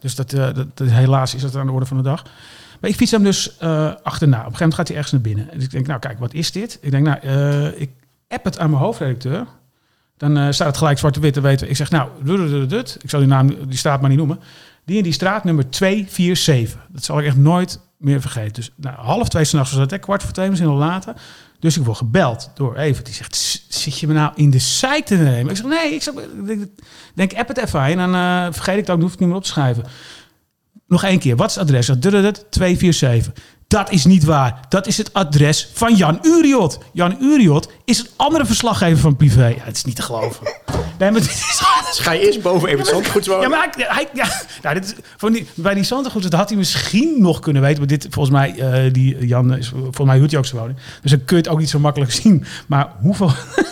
[0.00, 2.22] Dus dat, eh, dat, dat- helaas is dat aan de orde van de dag.
[2.80, 4.36] Maar ik fiets hem dus eh, achterna.
[4.38, 5.50] Op een gegeven moment gaat hij ergens naar binnen.
[5.50, 6.78] En ik denk, nou kijk, wat is dit?
[6.80, 7.90] Ik denk, nou, eh, ik
[8.28, 9.46] app het aan mijn hoofdredacteur.
[10.20, 11.70] Dan eh, staat het gelijk zwart-wit te weten.
[11.70, 12.08] Ik zeg, nou,
[12.68, 12.98] dut.
[13.02, 14.40] ik zal die naam, die straat maar niet noemen.
[14.84, 16.86] Die in die straat nummer 247.
[16.88, 18.52] Dat zal ik echt nooit meer vergeten.
[18.52, 21.14] Dus nou, half twee s'nachts was dat, hè, kwart voor twee, misschien al later.
[21.58, 23.04] Dus ik word gebeld door even.
[23.04, 25.50] Die zegt, "S- zit je me nou in de site te nemen?
[25.50, 25.94] Ik zeg, nee,
[26.58, 26.68] ik
[27.14, 27.80] denk, app het even.
[27.82, 29.48] En dan eh, vergeet ik het ook, dan hoef ik het niet meer op te
[29.50, 29.84] schrijven.
[30.86, 31.86] Nog één keer, wat is het adres?
[31.86, 33.32] Dat dut, dut, 247.
[33.70, 34.60] Dat is niet waar.
[34.68, 36.78] Dat is het adres van Jan Uriot.
[36.92, 39.46] Jan Uriot is een andere verslaggever van Privé.
[39.46, 40.46] Ja, het is niet te geloven.
[40.98, 41.58] Nee, maar dit is...
[41.86, 43.42] Dus ga je eerst boven even het zandgoed wonen?
[43.42, 44.26] Ja, maar hij, ja,
[44.62, 47.78] nou, dit, is- van die, bij die Zandergoed, dat had hij misschien nog kunnen weten.
[47.78, 50.78] Maar dit, volgens mij, eh, die Jan, is, volgens mij huurt hij ook zijn woning.
[51.02, 52.44] Dus dan kun je het ook niet zo makkelijk zien.
[52.66, 53.30] Maar hoeveel,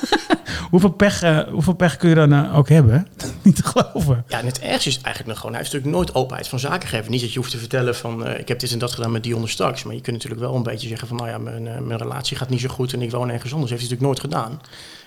[0.71, 3.07] hoeveel, pech, eh, hoeveel pech kun je dan eh, ook hebben?
[3.43, 4.25] niet te geloven.
[4.29, 6.89] Ja, en het ergste is eigenlijk nog gewoon, hij heeft natuurlijk nooit openheid van zaken
[6.89, 7.11] gegeven.
[7.11, 9.23] Niet dat je hoeft te vertellen van, eh, ik heb dit en dat gedaan met
[9.23, 9.83] Dion straks.
[9.85, 12.49] Maar je kunt natuurlijk wel een beetje zeggen van, nou ja, mijn, mijn relatie gaat
[12.49, 13.71] niet zo goed en ik woon ergens anders.
[13.71, 14.61] heeft hij natuurlijk nooit gedaan.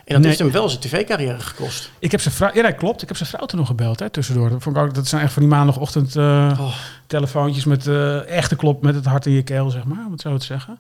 [0.06, 0.28] En dat Nee.
[0.28, 1.92] heeft hem wel zijn tv-carrière gekost.
[2.00, 3.02] Ik heb zijn vrouw, ja, dat klopt.
[3.02, 4.50] Ik heb zijn vrouw toen nog gebeld, hè, tussendoor.
[4.50, 6.74] Dat, vond ik ook, dat zijn echt van die maandagochtend Oh.
[7.08, 10.22] telefoontjes met eh, echte klop, met het hart in je keel, zeg maar, om het
[10.22, 10.80] zo te zeggen.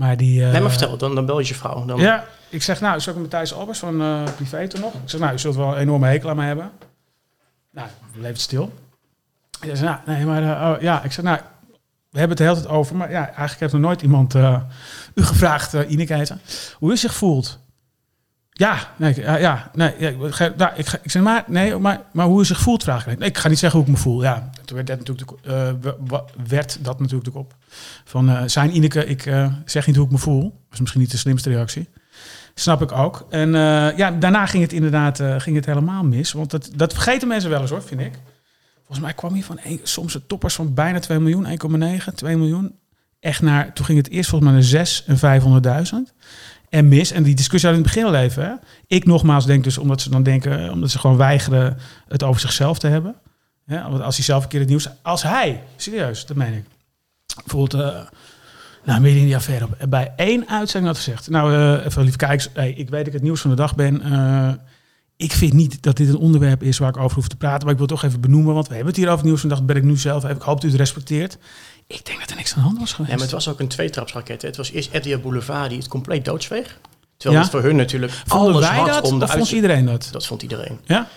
[0.00, 0.44] Maar die...
[0.44, 1.84] eh, nee, maar vertel, dan, dan bel je je vrouw.
[1.84, 4.94] Dan, Ja, ik zeg nou, is ook met Matthijs Albers van eh Privé toen nog.
[4.94, 6.70] Ik zeg nou, je zult wel een enorme hekel aan me hebben.
[7.70, 8.72] Nou, leeft stil.
[9.60, 11.38] Ik zeg nou, nee, maar eh, oh, ja, ik zeg nou,
[12.10, 14.60] we hebben het de hele tijd over, maar ja, eigenlijk heeft nog nooit iemand eh,
[15.14, 16.34] u gevraagd, uh, Ineke heet
[16.78, 17.58] hoe u zich voelt.
[18.60, 22.82] Ja, nee, ja, nee, ik ik, zeg maar, nee, maar, maar hoe u zich voelt,
[22.82, 23.18] vraag ik.
[23.20, 24.22] Ik ga niet zeggen hoe ik me voel.
[24.22, 27.54] Ja, toen werd dat natuurlijk, de- eh, werd dat natuurlijk op.
[28.04, 30.42] Van eh, zijn Ineke, ik eh, zeg niet hoe ik me voel.
[30.42, 31.88] Dat is misschien niet de slimste reactie.
[32.54, 33.26] Snap ik ook.
[33.30, 36.32] En eh, ja, daarna ging het inderdaad eh, ging het helemaal mis.
[36.32, 38.12] Want dat, dat vergeten mensen wel eens hoor, vind ik.
[38.76, 41.46] Volgens mij kwam hij van een, soms de toppers van bijna 2 miljoen,
[42.08, 42.78] 1,9, 2 miljoen.
[43.20, 46.14] Echt naar, toen ging het eerst volgens mij naar 6 en 500.000.
[46.70, 47.10] En mis.
[47.10, 48.44] En die discussie hadden in het begin al even.
[48.44, 48.52] Hè?
[48.86, 51.76] Ik nogmaals denk dus omdat ze dan denken, eh, omdat ze gewoon weigeren
[52.08, 53.14] het over zichzelf te hebben.
[53.66, 56.64] Want als hij zelf een keer het nieuws, als hij, serieus, dat meen ik.
[57.44, 58.00] Bijvoorbeeld, eh
[58.84, 61.30] nou, midden in die affaire, op- bij één uitzending had gezegd.
[61.30, 63.74] Nou, eh, even lieve kijkers, hey, ik weet dat ik het nieuws van de dag
[63.74, 64.02] ben.
[64.02, 64.52] Eh,
[65.16, 67.72] ik vind niet dat dit een onderwerp is waar ik over hoef te praten, maar
[67.72, 69.48] ik wil het toch even benoemen, want we hebben het hier over het nieuws van
[69.48, 69.64] de dag.
[69.64, 70.24] Ben ik nu zelf.
[70.24, 71.38] Ik hoop dat u het respecteert.
[71.92, 73.10] Ik denk dat er niks aan de hand was geweest.
[73.10, 74.42] Ja, maar het was ook een tweetrapsraket.
[74.42, 74.48] hè.
[74.48, 76.78] Het was eerst Etihad Boulevard die het compleet doodsveeg.
[77.16, 77.46] Terwijl Ja?
[77.46, 79.04] het voor hun natuurlijk Vonden alles wij had dat?
[79.04, 80.08] om de of vond iedereen dat?
[80.12, 80.80] Dat vond iedereen.
[80.84, 81.08] Ja?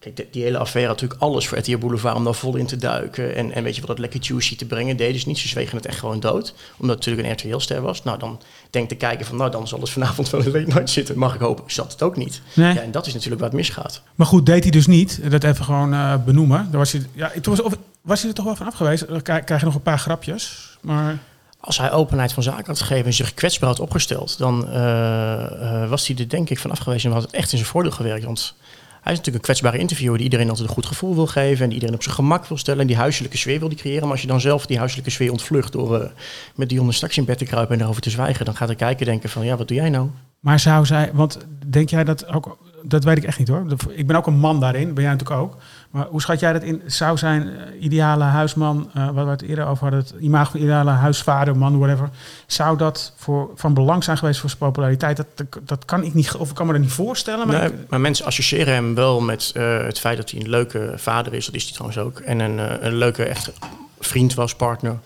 [0.00, 2.66] Kijk, de- die hele affaire had natuurlijk alles voor Etihad Boulevard om daar vol in
[2.66, 3.34] te duiken.
[3.36, 4.96] En, en weet je wat, dat lekker juicy te brengen.
[4.96, 6.54] Deden ze niet, ze zwegen het echt gewoon dood.
[6.78, 8.02] Omdat het natuurlijk een RTL-ster was.
[8.02, 10.90] Nou, dan denkt de kijker van, nou, dan zal het vanavond wel een late night
[10.90, 11.18] zitten.
[11.18, 11.64] Mag ik hopen.
[11.66, 12.40] Zat het ook niet.
[12.54, 12.74] Nee.
[12.74, 14.02] Ja, en dat is natuurlijk waar het misgaat.
[14.14, 15.30] Maar goed, deed hij dus niet.
[15.30, 16.68] Dat even gewoon eh, benoemen.
[16.70, 19.08] Daar was hij, ja, toen was, of, was hij er toch wel van af geweest?
[19.08, 20.76] Dan krijg krijg je nog een paar grapjes.
[20.80, 21.18] Maar
[21.60, 25.88] Als hij openheid van zaken had gegeven en zich kwetsbaar had opgesteld, dan eh, eh,
[25.90, 28.24] was hij er denk ik van afgewezen en had het echt in zijn voordeel gewerkt.
[28.24, 28.54] Want
[29.00, 31.66] hij is natuurlijk een kwetsbare interviewer die iedereen altijd een goed gevoel wil geven en
[31.66, 34.02] die iedereen op zijn gemak wil stellen en die huiselijke sfeer wil die creëren.
[34.02, 36.10] Maar als je dan zelf die huiselijke sfeer ontvlucht door eh,
[36.54, 39.06] met Dionne straks in bed te kruipen en daarover te zwijgen, dan gaat de kijker
[39.06, 40.08] denken van ja, wat doe jij nou?
[40.40, 43.66] Maar zou zij, want denk jij dat ook, dat weet ik echt niet hoor.
[43.88, 45.56] Ik ben ook een man daarin, ben jij natuurlijk ook.
[45.90, 46.82] Maar hoe schat jij dat in?
[46.86, 50.60] Zou zijn eh, ideale huisman, eh wat we het eerder over hadden, het imago van
[50.60, 52.08] ideale huisvader, man, whatever.
[52.46, 55.16] Zou dat voor, van belang zijn geweest voor zijn populariteit?
[55.16, 55.26] Dat,
[55.62, 57.46] dat, kan ik niet, of ik kan me dat niet voorstellen.
[57.46, 60.48] Maar Nee, ik- maar mensen associëren hem wel met eh, het feit dat hij een
[60.48, 62.18] leuke vader is, dat is hij trouwens ook.
[62.18, 63.52] En een, een leuke echt
[64.00, 64.96] vriend was, partner.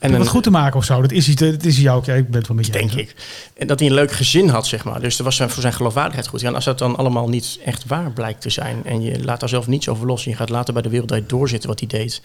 [0.00, 1.00] En om een, het goed te maken of zo.
[1.00, 2.04] Dat is hij, dat is hij ook.
[2.04, 3.14] Ja, ik ben het wel met je denk ik.
[3.56, 5.00] En dat hij een leuk gezin had, zeg maar.
[5.00, 6.40] Dus er was zijn- voor zijn geloofwaardigheid goed.
[6.40, 8.84] Ja, en als dat dan allemaal niet echt waar blijkt te zijn...
[8.84, 10.24] en je laat daar zelf niets over los...
[10.24, 12.22] en je gaat later bij de Wereldrijd doorzitten wat hij deed...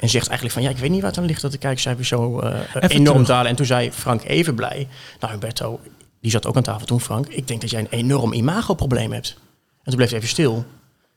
[0.00, 0.62] en zegt eigenlijk van...
[0.62, 2.50] ja, ik weet niet waar het aan ligt dat de kijkcijfers zo eh,
[2.88, 3.26] enorm terug.
[3.26, 3.50] dalen.
[3.50, 4.88] En toen zei Frank even blij...
[5.20, 5.80] nou, Humberto,
[6.20, 7.26] die zat ook aan tafel toen, Frank...
[7.26, 9.36] ik denk dat jij een enorm imagoprobleem hebt.
[9.82, 10.64] En toen bleef hij even stil.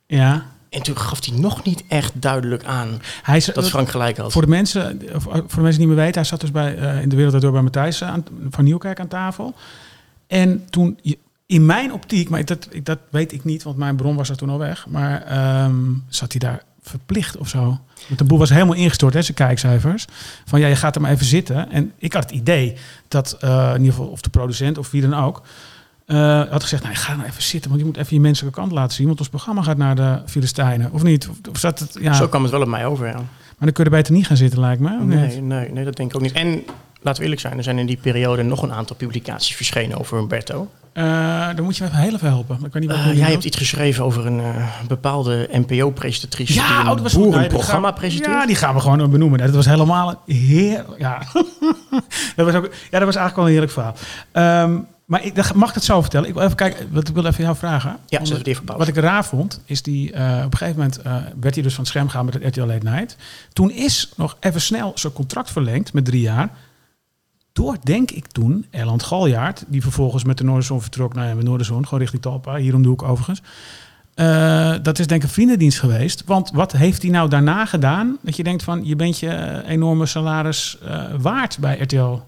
[0.07, 0.45] Ja.
[0.69, 3.01] En toen gaf hij nog niet echt duidelijk aan...
[3.21, 4.31] Hij is, dat Frank gelijk had.
[4.31, 7.01] Voor de mensen, of voor de mensen die meer weten, hij zat dus bij, eh,
[7.01, 9.53] in de wereld door bij Matthijs eh, aan, van Nieuwkerk aan tafel.
[10.27, 10.99] En toen,
[11.45, 14.49] in mijn optiek, maar dat, dat weet ik niet, want mijn bron was er toen
[14.49, 14.87] al weg.
[14.87, 17.79] Maar ehm, zat hij daar verplicht of zo?
[18.07, 20.05] Want de boel was helemaal ingestort, hè, zijn kijkcijfers.
[20.45, 21.71] Van ja, je gaat er maar even zitten.
[21.71, 22.75] En ik had het idee
[23.07, 25.41] dat, eh, in ieder geval, of de producent of wie dan ook,
[26.17, 28.71] eh, had gezegd, nou, ga nou even zitten, want je moet even je menselijke kant
[28.71, 29.07] laten zien.
[29.07, 31.27] Want ons programma gaat naar de Filistijnen, of niet?
[31.29, 32.13] Of, of zat het, ja.
[32.13, 33.13] Zo kwam het wel op mij over, ja.
[33.13, 35.03] Maar dan kun je er beter niet gaan zitten, lijkt me.
[35.03, 36.31] Nee, nee, nee, dat denk ik ook niet.
[36.31, 36.49] En
[37.01, 40.17] laten we eerlijk zijn, er zijn in die periode nog een aantal publicaties verschenen over
[40.17, 40.69] Humberto.
[40.93, 42.55] Eh, dan moet je me even heel even helpen.
[42.65, 43.27] Ik weet niet wat Eh, jij doet.
[43.27, 44.41] hebt iets geschreven over een
[44.87, 47.13] bepaalde NPO-presentatrice Ja, die oh, een dat was.
[47.13, 48.31] Nee, boerenprogramma gaan- presenteert.
[48.33, 49.39] Ja, die gaan we gewoon benoemen.
[49.39, 50.85] Dat was helemaal een heer.
[50.97, 51.21] Ja,
[52.35, 52.65] dat was ook.
[52.91, 53.95] Ja, dat was eigenlijk wel een heerlijk verhaal.
[54.31, 54.77] Ehm,
[55.09, 56.27] maar ik mag ik het zo vertellen?
[56.27, 56.87] Ik wil even kijken.
[56.91, 57.97] Wat ik wil even jou vragen.
[58.07, 58.65] Ja, Omdat- even.
[58.65, 61.73] Wat ik raar vond, is die eh, op een gegeven moment eh, werd hij dus
[61.73, 63.15] van het scherm gegaan met het RTL Late Night.
[63.53, 66.49] Toen is nog even snel zijn contract verlengd met drie jaar.
[67.53, 71.83] Door, denk ik toen, Erland Galjaard, die vervolgens met de Noorderzon vertrok naar de Noorderzon,
[71.83, 73.41] gewoon richting Talpa, hier om de hoek overigens.
[74.13, 76.23] Eh, dat is denk ik een vriendendienst geweest.
[76.25, 78.17] Want wat heeft hij nou daarna gedaan?
[78.21, 80.77] Dat je denkt van, je bent je enorme salaris
[81.17, 82.19] waard bij RTL.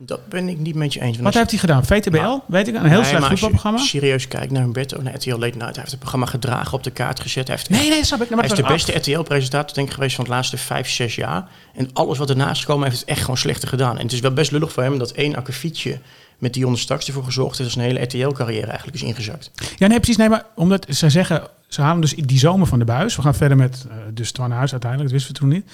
[0.00, 1.18] Dat ben ik niet met je eens.
[1.18, 1.84] Wat heeft hij gedaan?
[1.84, 3.78] VTBL, Nou, weet ik, een heel Nee, slecht maar als je voetbalprogramma.
[3.78, 5.58] serieus kijkt naar Humberto, naar RTL Late Night.
[5.58, 7.46] Hij heeft het programma gedragen, op de kaart gezet.
[7.46, 8.30] Hij heeft, Nee, nee, snap ik.
[8.30, 11.48] Maar hij is de beste RTL-presentator denk ik geweest van de laatste vijf, zes jaar.
[11.74, 13.96] En alles wat ernaast gekomen heeft het echt gewoon slechter gedaan.
[13.96, 15.98] En het is wel best lullig voor hem dat één akkefietje
[16.38, 19.50] met Dionne Straks ervoor gezorgd heeft dat zijn hele RTL-carrière eigenlijk is ingezakt.
[19.76, 20.16] Ja, nee, precies.
[20.16, 23.16] Nee, maar omdat ze zeggen, ze halen dus die zomer van de buis.
[23.16, 25.70] We gaan verder met uh, dus Twan Huis uiteindelijk, dat wisten we toen niet.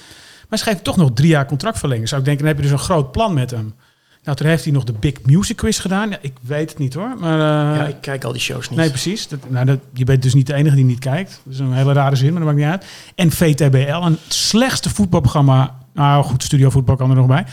[0.49, 2.07] Maar ze geven toch nog drie jaar contract verlengen.
[2.07, 3.73] Zou ik denken, dan heb je dus een groot plan met hem.
[4.25, 6.09] Nou, toen heeft hij nog de Big Music Quiz gedaan.
[6.09, 7.15] Ja, ik weet het niet hoor.
[7.19, 8.79] Maar, uh, ja, ik kijk al die shows niet.
[8.79, 9.27] Nee, precies.
[9.27, 11.41] Dat, nou, dat, je bent dus niet de enige die niet kijkt.
[11.43, 12.85] Dat is een hele rare zin, maar dat maakt niet uit.
[13.15, 15.77] En VTBL, een slechtste voetbalprogramma.
[15.93, 17.45] Nou goed, Studio Voetbal kan er nog bij.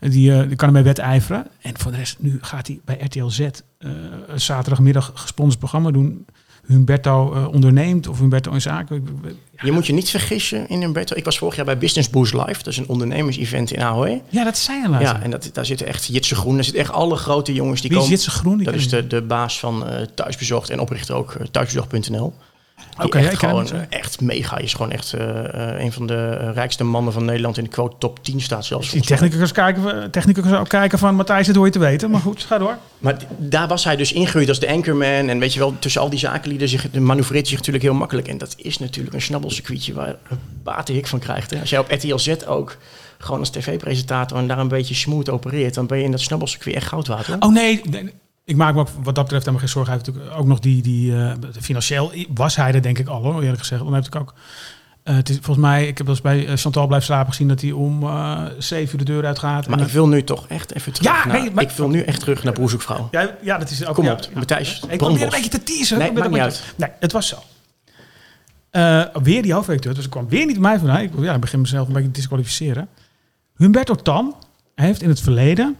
[0.00, 1.46] Die, uh, die kan ermee wedijveren.
[1.60, 3.90] En voor de rest, nu gaat hij bij RTL Z uh,
[4.34, 6.26] zaterdagmiddag gesponsord programma doen.
[6.68, 9.06] Humberto uh, onderneemt of Humberto in zaken.
[9.22, 9.30] Ja.
[9.64, 11.16] Je moet je niet vergissen in Humberto.
[11.16, 12.62] Ik was vorig jaar bij Business Boost Live.
[12.62, 14.20] Dat is een ondernemers-event in AOE.
[14.28, 15.12] Ja, dat zei je laatst.
[15.12, 16.54] Ja, en dat, daar zitten echt Jitse Groen.
[16.54, 18.14] Daar zitten echt alle grote jongens die Wie komen.
[18.14, 18.56] is Jitse Groen?
[18.56, 22.34] Die dat is de, de baas van uh, Thuisbezorgd en oprichter ook uh, thuisbezorgd.nl.
[22.96, 24.58] Oké, okay, echt gewoon echt mega.
[24.58, 25.20] Is gewoon echt uh,
[25.78, 28.90] een van de rijkste mannen van Nederland in de quote top 10 staat zelfs.
[28.90, 32.10] Die technicus kijken, technicus ook kijken van Matthijs, dat hoor je te weten.
[32.10, 32.76] Maar goed, ga door.
[32.98, 35.28] Maar daar was hij dus ingegroeid als de anchorman.
[35.28, 38.28] En weet je wel, tussen al die zakenlieden zich, manoeuvreert hij zich natuurlijk heel makkelijk.
[38.28, 41.50] En dat is natuurlijk een snabbelcircuitje waar een batenhik van krijgt.
[41.50, 41.60] Hè.
[41.60, 42.76] Als jij op RTL Z ook
[43.18, 46.76] gewoon als tv-presentator en daar een beetje smooth opereert, dan ben je in dat snabbelcircuit
[46.76, 47.36] echt goudwater.
[47.38, 47.82] Oh nee,
[48.48, 49.92] ik maak me ook wat dat betreft helemaal geen zorgen.
[49.92, 53.22] Hij heeft natuurlijk ook nog die, die uh, financieel was hij er denk ik al
[53.22, 53.82] hoor, eerlijk gezegd.
[53.82, 54.34] Dan heb ik ook,
[55.04, 57.48] uh, het is volgens mij, ik heb wel eens bij uh, Chantal blijven slapen gezien
[57.48, 59.68] dat hij om uh, zeven uur de deur uitgaat.
[59.68, 62.00] Maar ik wil nu toch echt even terug Ja, naar, nee, maar- ik wil nu
[62.02, 63.08] echt terug naar Broerzoekvrouw.
[63.10, 63.94] Ja, ja, dat is ook.
[63.94, 64.28] Kom ja, op, ja.
[64.34, 65.98] Matthijs, Ik probeer een beetje te teasen.
[65.98, 66.62] Nee, maakt
[67.00, 67.36] het was zo.
[68.70, 71.00] Eh, weer die hoofdredacteur, dus ik kwam weer niet bij mij vandaan.
[71.00, 72.88] Ik, ja, ik begin mezelf een beetje te disqualificeren.
[73.56, 74.34] Humberto Tan
[74.74, 75.76] heeft in het verleden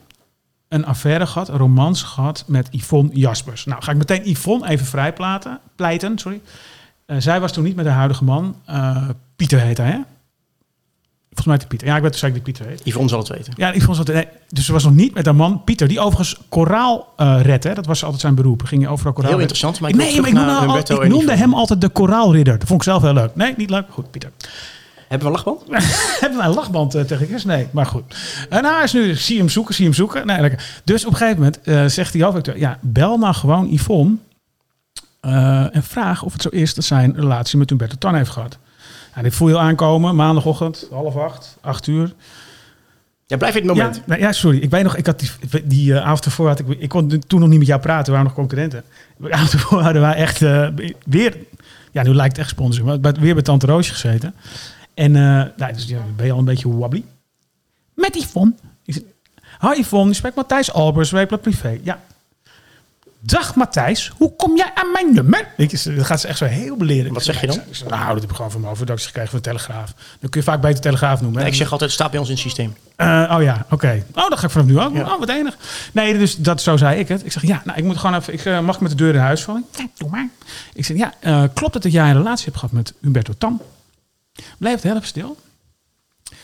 [0.69, 3.65] een affaire gehad, een romance gehad met Yvonne Jaspers.
[3.65, 6.41] Nou, ga ik meteen Yvonne even vrijplaten, pleiten, sorry.
[7.07, 8.57] Eh, zij was toen niet met haar huidige man.
[8.65, 9.99] Eh, Pieter heet hij, hè?
[11.27, 11.87] Volgens mij hij Pieter.
[11.89, 12.81] Ja, ik weet zeker dat Pieter heet.
[12.85, 13.53] Yvonne zal het weten.
[13.57, 16.37] Ja, Yvonne zat, nee, dus ze was nog niet met haar man Pieter, die overigens
[16.49, 17.65] koraal uh, redt.
[17.65, 17.75] Hè?
[17.75, 18.63] Dat was altijd zijn beroep.
[18.63, 19.57] Ging overal koraal Heel redden.
[19.57, 22.59] interessant, maar ik nee, maar ik noemde, al- ik hem altijd de koraalridder.
[22.59, 23.35] Dat vond ik zelf heel leuk.
[23.35, 23.85] Nee, niet leuk.
[23.91, 24.31] Goed, Pieter.
[25.09, 25.63] Hebben we een lachband?
[26.21, 27.45] Hebben wij een lachband uh, tegen Chris?
[27.45, 28.15] Nee, maar goed.
[28.49, 30.27] En hij is nu, zie hem zoeken, zie hem zoeken.
[30.27, 30.81] Nee, lekker.
[30.85, 34.17] Dus op een gegeven moment uh, zegt die hoofdacteur, ja, bel nou gewoon Yvonne
[35.23, 38.31] uh, en vraag of het zo is dat zij een relatie met Humberto Tan heeft
[38.31, 38.59] gehad.
[39.11, 42.13] Nou, dit voel je aankomen, maandagochtend, half acht, acht uur.
[43.27, 43.97] Ja, blijf in het moment.
[43.97, 44.59] Ja, nou, ja, sorry.
[44.59, 45.31] Ik weet nog, ik had die,
[45.65, 48.11] die uh, avond ervoor had ik, ik kon toen nog niet met jou praten, we
[48.11, 48.85] waren nog concurrenten.
[49.17, 50.69] De avond ervoor hadden wij echt uh,
[51.05, 51.37] weer,
[51.93, 54.35] ja, nu lijkt het echt sponsor, maar weer bij Tante Roosje gezeten.
[54.99, 57.05] En uh, nou, dus ja, ben je al een beetje wobbly.
[57.95, 58.55] Met Yvonne.
[58.85, 59.03] Ik zeg,
[59.61, 61.79] Hi Yvonne, je spreekt Matthijs Albers, Weekblad Privé.
[61.83, 62.01] Ja.
[63.21, 65.49] Dag Matthijs, hoe kom jij aan mijn nummer?
[65.57, 67.13] Weet je, dan gaat ze echt zo heel beleren.
[67.13, 67.57] Wat zeg je dan?
[67.57, 69.95] Ik zeg, nou, dat heb ik gewoon van mijn overdacht gekregen van de Telegraaf.
[70.21, 71.41] Dan kun je vaak beter Telegraaf noemen.
[71.41, 72.75] Nee, ik zeg altijd, staat bij ons in het systeem.
[72.97, 73.75] Uh, oh ja, oké.
[73.75, 74.05] Okay.
[74.15, 74.95] Oh, dat ga ik vanaf nu ook.
[74.95, 75.13] Ja.
[75.13, 75.57] Oh, wat enig.
[75.93, 77.25] Nee, dus dat, zo zei ik het.
[77.25, 78.33] Ik zeg, ja, nou, ik moet gewoon even...
[78.33, 79.65] Ik, uh, mag ik met de deur in huis vallen?
[79.77, 80.29] Ja, doe maar.
[80.73, 83.61] Ik zeg, ja, uh, klopt het dat jij een relatie hebt gehad met Humberto Tam?
[84.59, 85.39] Blijf het stil.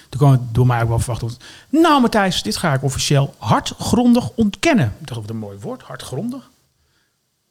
[0.08, 1.36] Toen kwam het door mij ook wel verwacht.
[1.68, 4.96] Nou, Matthijs, dit ga ik officieel hardgrondig ontkennen.
[5.00, 6.50] Ik dacht, wat een mooi woord, hardgrondig.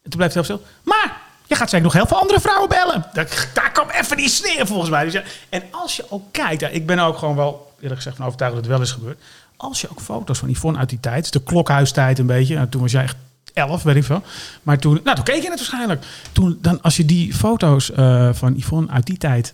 [0.03, 0.61] En toen bleef het heel stil.
[0.83, 3.05] Maar je gaat zeker nog heel veel andere vrouwen bellen.
[3.13, 5.03] Daar, daar kwam even die sneer volgens mij.
[5.03, 8.15] Dus ja, en als je ook kijkt, ja, ik ben ook gewoon wel eerlijk gezegd
[8.15, 9.21] van overtuigd dat het wel is gebeurd.
[9.57, 12.55] Als je ook foto's van Yvonne uit die tijd, de klokhuistijd een beetje.
[12.55, 13.15] Nou, toen was jij echt
[13.53, 14.23] elf, weet ik veel.
[14.63, 16.05] Maar toen, nou, toen keek je het waarschijnlijk.
[16.31, 19.53] Toen, dan, als je die foto's uh, van Yvonne uit die tijd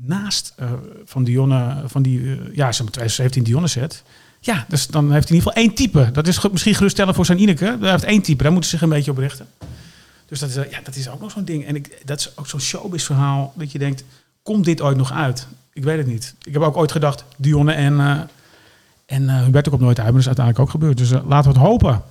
[0.00, 0.72] naast uh,
[1.04, 4.02] van Dionne, van die, uh, ja, zeg maar 2017 Dionne zet.
[4.40, 6.10] Ja, dus dan heeft hij in ieder geval één type.
[6.12, 7.76] Dat is misschien geruststellend voor zijn Ineke.
[7.80, 9.46] Hij heeft één type, daar moeten ze zich een beetje op richten.
[10.26, 11.66] Dus dat is, eh, ja, dat is ook nog zo'n ding.
[11.66, 14.04] En ik, dat is ook zo'n showbiz verhaal dat je denkt,
[14.42, 15.46] komt dit ooit nog uit?
[15.72, 16.34] Ik weet het niet.
[16.42, 18.28] Ik heb ook ooit gedacht, Dionne en,
[19.06, 20.12] en eh Huberto komt nooit uit.
[20.12, 20.98] Maar dat is uiteindelijk ook gebeurd.
[20.98, 22.02] Dus laten we het hopen.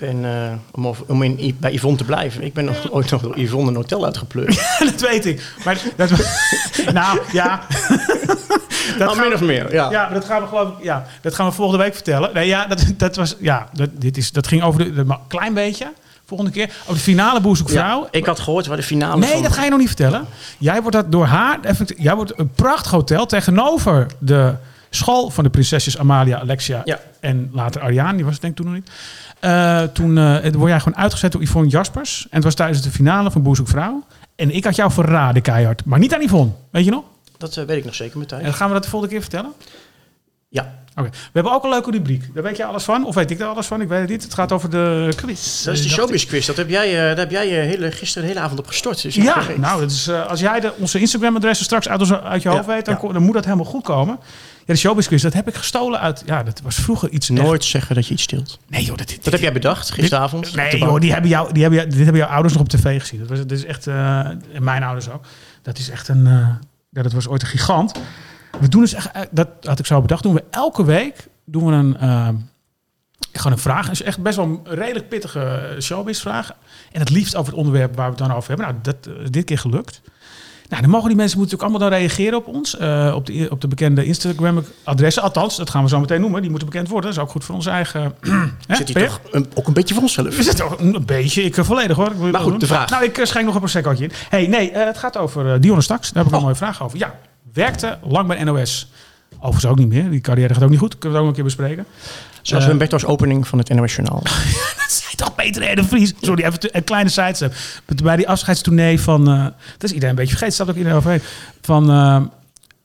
[0.00, 3.38] Ben, eh, om, om in, bij Yvonne te blijven, ik ben nog, ooit nog door
[3.38, 4.62] Yvonne een hotel uitgepleurd.
[4.90, 5.52] dat weet ik.
[5.64, 6.10] Maar dat,
[6.92, 7.60] nou, ja.
[7.88, 10.08] dat nou, gaan min we- of meer, ja.
[10.08, 10.84] Dat gaan we geloof ik.
[10.84, 12.30] Ja, dat gaan we volgende week vertellen.
[12.34, 13.36] Nee, ja, dat, dat was.
[13.40, 15.92] Ja, dat, dit is, dat ging over een klein beetje.
[16.26, 18.00] Volgende keer over de finale boezekvrouw.
[18.02, 19.42] Ja, ik had gehoord waar de finale Nee, van...
[19.42, 20.26] dat ga je nog niet vertellen.
[20.58, 21.58] Jij wordt dat door haar.
[21.62, 24.54] effect- Jij wordt een prachtig hotel tegenover de
[24.90, 26.98] school van de prinsesjes Amalia, Alexia Ja.
[27.20, 28.14] en later Ariane.
[28.16, 28.90] Die was het denk ik toen nog niet.
[29.40, 32.22] Eh, toen eh, word jij gewoon uitgezet door Yvonne Jaspers.
[32.22, 34.04] En het was tijdens de finale van Boezekvrouw.
[34.36, 35.84] En ik had jou verraden keihard.
[35.84, 36.52] Maar niet aan Yvonne.
[36.70, 37.04] Weet je nog?
[37.38, 38.42] Dat eh, weet ik nog zeker, En Matthijs.
[38.42, 39.52] dan gaan we dat de volgende keer vertellen.
[40.48, 41.08] Ja, Oké.
[41.10, 42.34] We hebben ook een leuke rubriek.
[42.34, 43.04] Daar weet jij alles van?
[43.04, 43.80] Of weet ik daar alles van?
[43.80, 44.22] Ik weet het niet.
[44.22, 45.62] Het gaat over de quiz.
[45.64, 46.46] dat is de showbiz quiz.
[46.46, 49.02] Dat heb jij, daar heb jij hele, gisteren de hele avond op gestort.
[49.02, 52.48] Dus Ja, nou, dat is, als jij de, onze Instagram-adressen straks uit, onze- uit je
[52.48, 53.12] Ja, hoofd weet, dan, ja.
[53.12, 54.18] dan moet dat helemaal goed komen.
[54.74, 56.22] De showbiz quiz, dat heb ik gestolen uit...
[56.26, 57.30] Ja, dat was vroeger iets...
[57.30, 58.58] echt- Nooit zeggen dat je iets stilt.
[58.68, 60.50] Nee joh, dat, dit, Dat heb jij bedacht gisteravond.
[60.50, 62.68] de Nee joh, die hebben jou, die hebben, jou- dit hebben jouw ouders nog op
[62.68, 63.20] tv gezien.
[63.20, 63.86] Dat, was, dat is echt...
[63.86, 64.28] eh,
[64.58, 65.24] mijn ouders ook.
[65.62, 66.26] Dat is echt een...
[66.26, 66.48] eh,
[66.90, 67.92] ja, dat was ooit een gigant.
[68.60, 69.10] We doen dus echt...
[69.10, 70.22] eh, Dat had ik zo bedacht.
[70.22, 71.28] Doen we elke week...
[71.44, 71.96] Doen we een...
[71.96, 72.28] eh,
[73.32, 73.90] gewoon een vraag.
[73.90, 76.52] Is echt best wel een redelijk pittige showbiz-vraag.
[76.92, 78.66] En het liefst over het onderwerp waar we het dan over hebben.
[78.66, 80.00] Nou, dat is dit keer gelukt.
[80.70, 82.76] Nou, dan mogen die mensen moeten natuurlijk allemaal dan reageren op ons.
[82.76, 85.22] eh, op, de, op de bekende Instagram-adressen.
[85.22, 86.40] Althans, dat gaan we zo meteen noemen.
[86.40, 87.10] Die moeten bekend worden.
[87.10, 88.14] Dat is ook goed voor onze eigen...
[88.66, 88.76] Hè?
[88.76, 90.38] Zit hij je- toch een- ook een beetje voor onszelf?
[90.38, 91.42] is het toch een beetje?
[91.42, 92.10] Ik eh, volledig hoor.
[92.10, 92.90] Ik Maar goed, de vraag.
[92.90, 94.10] Nou, ik eh, schenk nog een proseccootje in.
[94.28, 96.12] Hey, nee, eh, het gaat over eh, Dionne Staks.
[96.12, 96.38] Daar heb ik Oh.
[96.38, 96.98] een mooie vraag over.
[96.98, 97.14] Ja,
[97.52, 98.90] werkte lang bij NOS.
[99.36, 100.10] Overigens ook niet meer.
[100.10, 100.98] Die carrière gaat ook niet goed.
[100.98, 101.86] Kunnen we het ook nog een keer bespreken.
[102.42, 104.22] Zoals Eh, Humberto's opening van het NOS Journaal.
[105.20, 105.76] Dat toch Peter R.
[105.76, 106.12] de Vries.
[106.20, 107.54] Sorry, even een kleine sidestep.
[108.02, 109.28] Bij die afscheidstournee van...
[109.28, 110.54] eh, dat is iedereen een beetje vergeten.
[110.54, 111.22] Staat ook iedereen overheen.
[111.60, 111.90] Van...
[111.90, 112.16] eh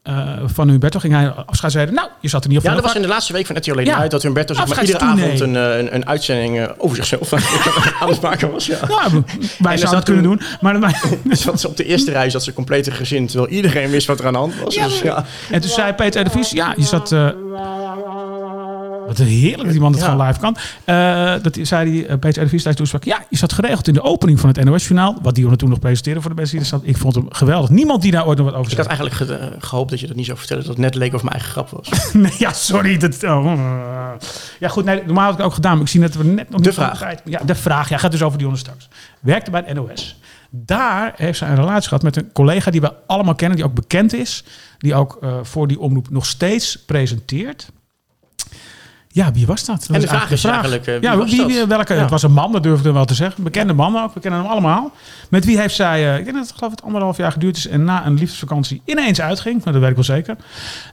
[0.06, 1.96] eh, van Humberto ging hij afscheid zeiden.
[1.96, 3.70] Nou, je zat er niet op Ja, dat was in de laatste week van RTL
[3.70, 3.96] Late Ja.
[3.96, 7.34] Night dat Humberto zeg maar, iedere avond een, een, een uitzending over zichzelf
[8.00, 8.66] aan het maken was.
[8.66, 8.78] Ja.
[8.80, 8.88] wij
[9.60, 10.42] zouden zat het kunnen doen.
[10.62, 13.90] Maar, maar Dus dat ze op de eerste rij zat ze compleet gezin, terwijl iedereen
[13.90, 14.76] wist wat er aan de hand was.
[14.76, 15.26] Ja, Dus, ja.
[15.52, 17.12] En toen zei Peter de Vries, ja, je zat...
[19.08, 20.10] wat heerlijk dat die man het Ja.
[20.10, 20.58] gewoon live kan.
[20.84, 23.04] Eh, dat zei die, eh, de Vries tijdens toespraak.
[23.04, 25.18] Ja, je zat geregeld in de opening van het NOS-journaal.
[25.22, 26.82] Wat Dionne toen nog presenteerde voor de mensen die er zat.
[26.84, 27.70] Ik vond hem geweldig.
[27.70, 28.98] Niemand die daar ooit nog wat over Ik had zei.
[29.00, 31.22] eigenlijk ge- eh, gehoopt dat je dat niet zou vertellen, dat het net leek of
[31.22, 31.90] mijn eigen grap was.
[32.14, 32.98] Nee, ja, sorry.
[32.98, 34.10] Dat, oh, eh.
[34.60, 34.86] ja, goed.
[34.86, 35.74] Nee, normaal had ik het ook gedaan.
[35.74, 37.04] Maar ik zie dat we net nog De niet vraag.
[37.26, 37.90] Ja, de vraag.
[37.90, 38.88] Ja, gaat dus over Dionne straks.
[39.20, 40.20] Werkte bij het NOS.
[40.50, 43.58] Daar heeft zij een relatie gehad met een collega die we allemaal kennen.
[43.58, 44.44] Die ook bekend is.
[44.78, 47.72] Die ook voor die omroep nog steeds presenteert.
[49.16, 49.80] Ja, wie was dat?
[49.80, 52.02] dat En de vraag is eigenlijk, eh, wie ja, was wie, wie- welke, Ja.
[52.02, 53.44] Het was een man, dat durfde ik wel te zeggen.
[53.44, 54.14] Bekende man ook.
[54.14, 54.92] We kennen hem allemaal.
[55.30, 57.68] Met wie heeft zij, eh, ik denk dat het geloof ik anderhalf jaar geduurd is.
[57.68, 59.60] En na een liefdesvakantie ineens uitging.
[59.60, 60.36] Nou, dat weet ik wel zeker.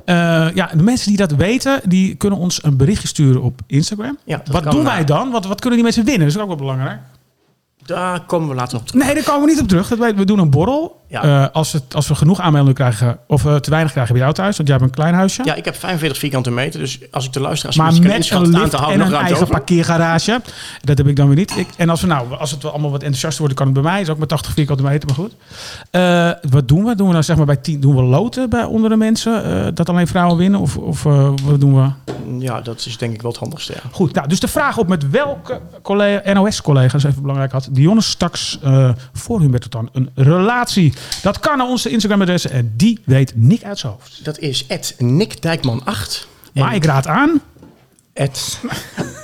[0.05, 4.19] Eh, ja, de mensen die dat weten, die kunnen ons een berichtje sturen op Instagram.
[4.25, 5.31] Ja, wat doen eh, wij dan?
[5.31, 6.27] Wat, wat kunnen die mensen winnen?
[6.27, 7.01] Dat is ook wel belangrijk.
[7.87, 9.05] Daar komen we later nog op terug.
[9.05, 9.89] Nee, daar komen we niet op terug.
[9.89, 11.01] Dat weet, we doen een borrel.
[11.13, 11.23] Ja.
[11.23, 14.35] Eh, als, het, als we genoeg aanmeldingen krijgen, of eh, te weinig krijgen bij jou
[14.35, 15.43] thuis, want jij hebt een klein huisje.
[15.45, 18.41] Ja, ik heb 45 vierkante meter, dus als ik de luisteraars maar een beetje kan
[18.41, 19.47] met een het lift aantal en nog een eigen over.
[19.47, 20.41] parkeergarage.
[20.81, 21.57] Dat heb ik dan weer niet.
[21.57, 23.85] Ik, en als we nou, als het wel allemaal wat enthousiaster wordt, kan het bij
[23.85, 24.01] mij.
[24.01, 25.35] Is ook met 80 vierkante meter, maar goed.
[25.91, 26.95] Eh, wat doen we?
[26.95, 29.45] Doen we dan zeg maar bij 10, doen we loten bij onder de mensen?
[29.45, 30.61] eh, dat alleen vrouwen winnen?
[30.61, 31.03] Of, of
[31.43, 31.91] wat doen we?
[32.39, 33.73] Ja, dat is denk ik wel het handigste.
[33.73, 33.81] Ja.
[33.91, 38.59] Goed, nou, dus de vraag op met welke collega, NOS-collega's, even belangrijk had, Dionne straks
[39.13, 40.93] voor Humberto dan een relatie.
[41.23, 44.25] Dat kan naar onze Instagram-adres en die weet Nick uit zijn hoofd.
[44.25, 44.67] Dat is
[44.99, 46.29] Nick Dijkman 8.
[46.55, 47.41] Maar ik raad aan,
[48.13, 48.61] Het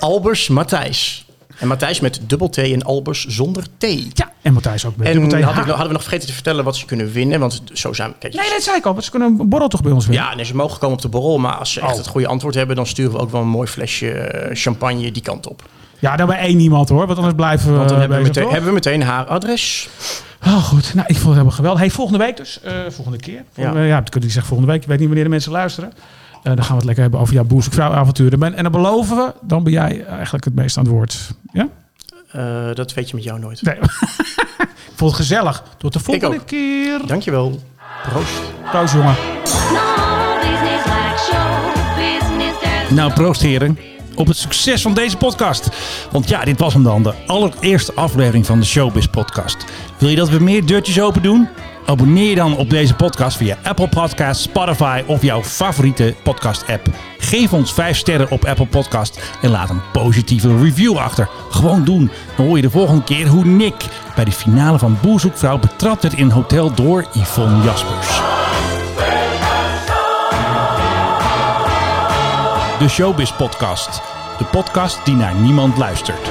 [0.00, 1.26] Albers Matthijs.
[1.58, 3.84] En Matthijs met dubbel T en Albers zonder T.
[4.12, 6.34] ja, en Matthijs ook met En dubbel T, had ik, hadden we nog vergeten te
[6.34, 7.40] vertellen wat ze kunnen winnen.
[7.40, 8.28] Want zo zijn we.
[8.28, 10.36] Nee, dat zei ik al, want ze kunnen een borrel toch bij ons winnen.
[10.36, 11.38] Ja, ze mogen komen op de borrel.
[11.38, 11.96] Maar als ze echt Oh.
[11.96, 15.22] het goede antwoord hebben, dan sturen we ook wel een mooi flesje eh, champagne die
[15.22, 15.68] kant op.
[15.98, 18.48] Ja, dan bij één iemand hoor, want anders blijven we Want dan hebben we, meteen,
[18.48, 19.88] hebben we meteen haar adres.
[20.46, 20.94] Oh, goed.
[20.94, 21.80] Nou, ik vond het helemaal geweldig.
[21.80, 22.60] Hey, volgende week dus.
[22.62, 23.42] eh, volgende keer.
[23.52, 23.86] Volgende, Ja.
[23.86, 24.00] ja.
[24.00, 24.82] dat kun je zeggen volgende week.
[24.82, 25.92] Je weet niet wanneer de mensen luisteren.
[26.42, 28.54] Eh, dan gaan we het lekker hebben over jouw boer vrouw avonturen.
[28.56, 31.30] En dan beloven we, dan ben jij eigenlijk het meest aan het woord.
[31.52, 31.68] Ja?
[32.30, 33.62] Eh, dat weet je met jou nooit.
[33.62, 33.74] Nee.
[34.58, 35.62] ik vond het gezellig.
[35.78, 36.46] Tot de volgende ook.
[36.46, 37.00] keer.
[37.06, 37.60] Dankjewel.
[38.10, 38.32] Proost.
[38.70, 39.14] Proost, jongen.
[42.90, 43.78] Nou, proost heren.
[44.18, 45.68] Op het succes van deze podcast.
[46.10, 49.56] Want ja, dit was hem dan, de allereerste aflevering van de Showbiz podcast.
[49.98, 51.48] Wil je dat we meer deurtjes open doen?
[51.86, 56.86] Abonneer je dan op deze podcast via Apple Podcasts, Spotify of jouw favoriete podcast-app.
[57.18, 61.28] Geef ons 5 sterren op Apple Podcast en laat een positieve review achter.
[61.50, 62.10] Gewoon doen.
[62.36, 66.14] Dan hoor je de volgende keer hoe Nick bij de finale van Boerzoekvrouw betrapt werd
[66.14, 68.20] in hotel door Yvonne Jaspers.
[72.78, 74.02] De Showbiz Podcast.
[74.38, 76.30] De podcast die naar niemand luistert.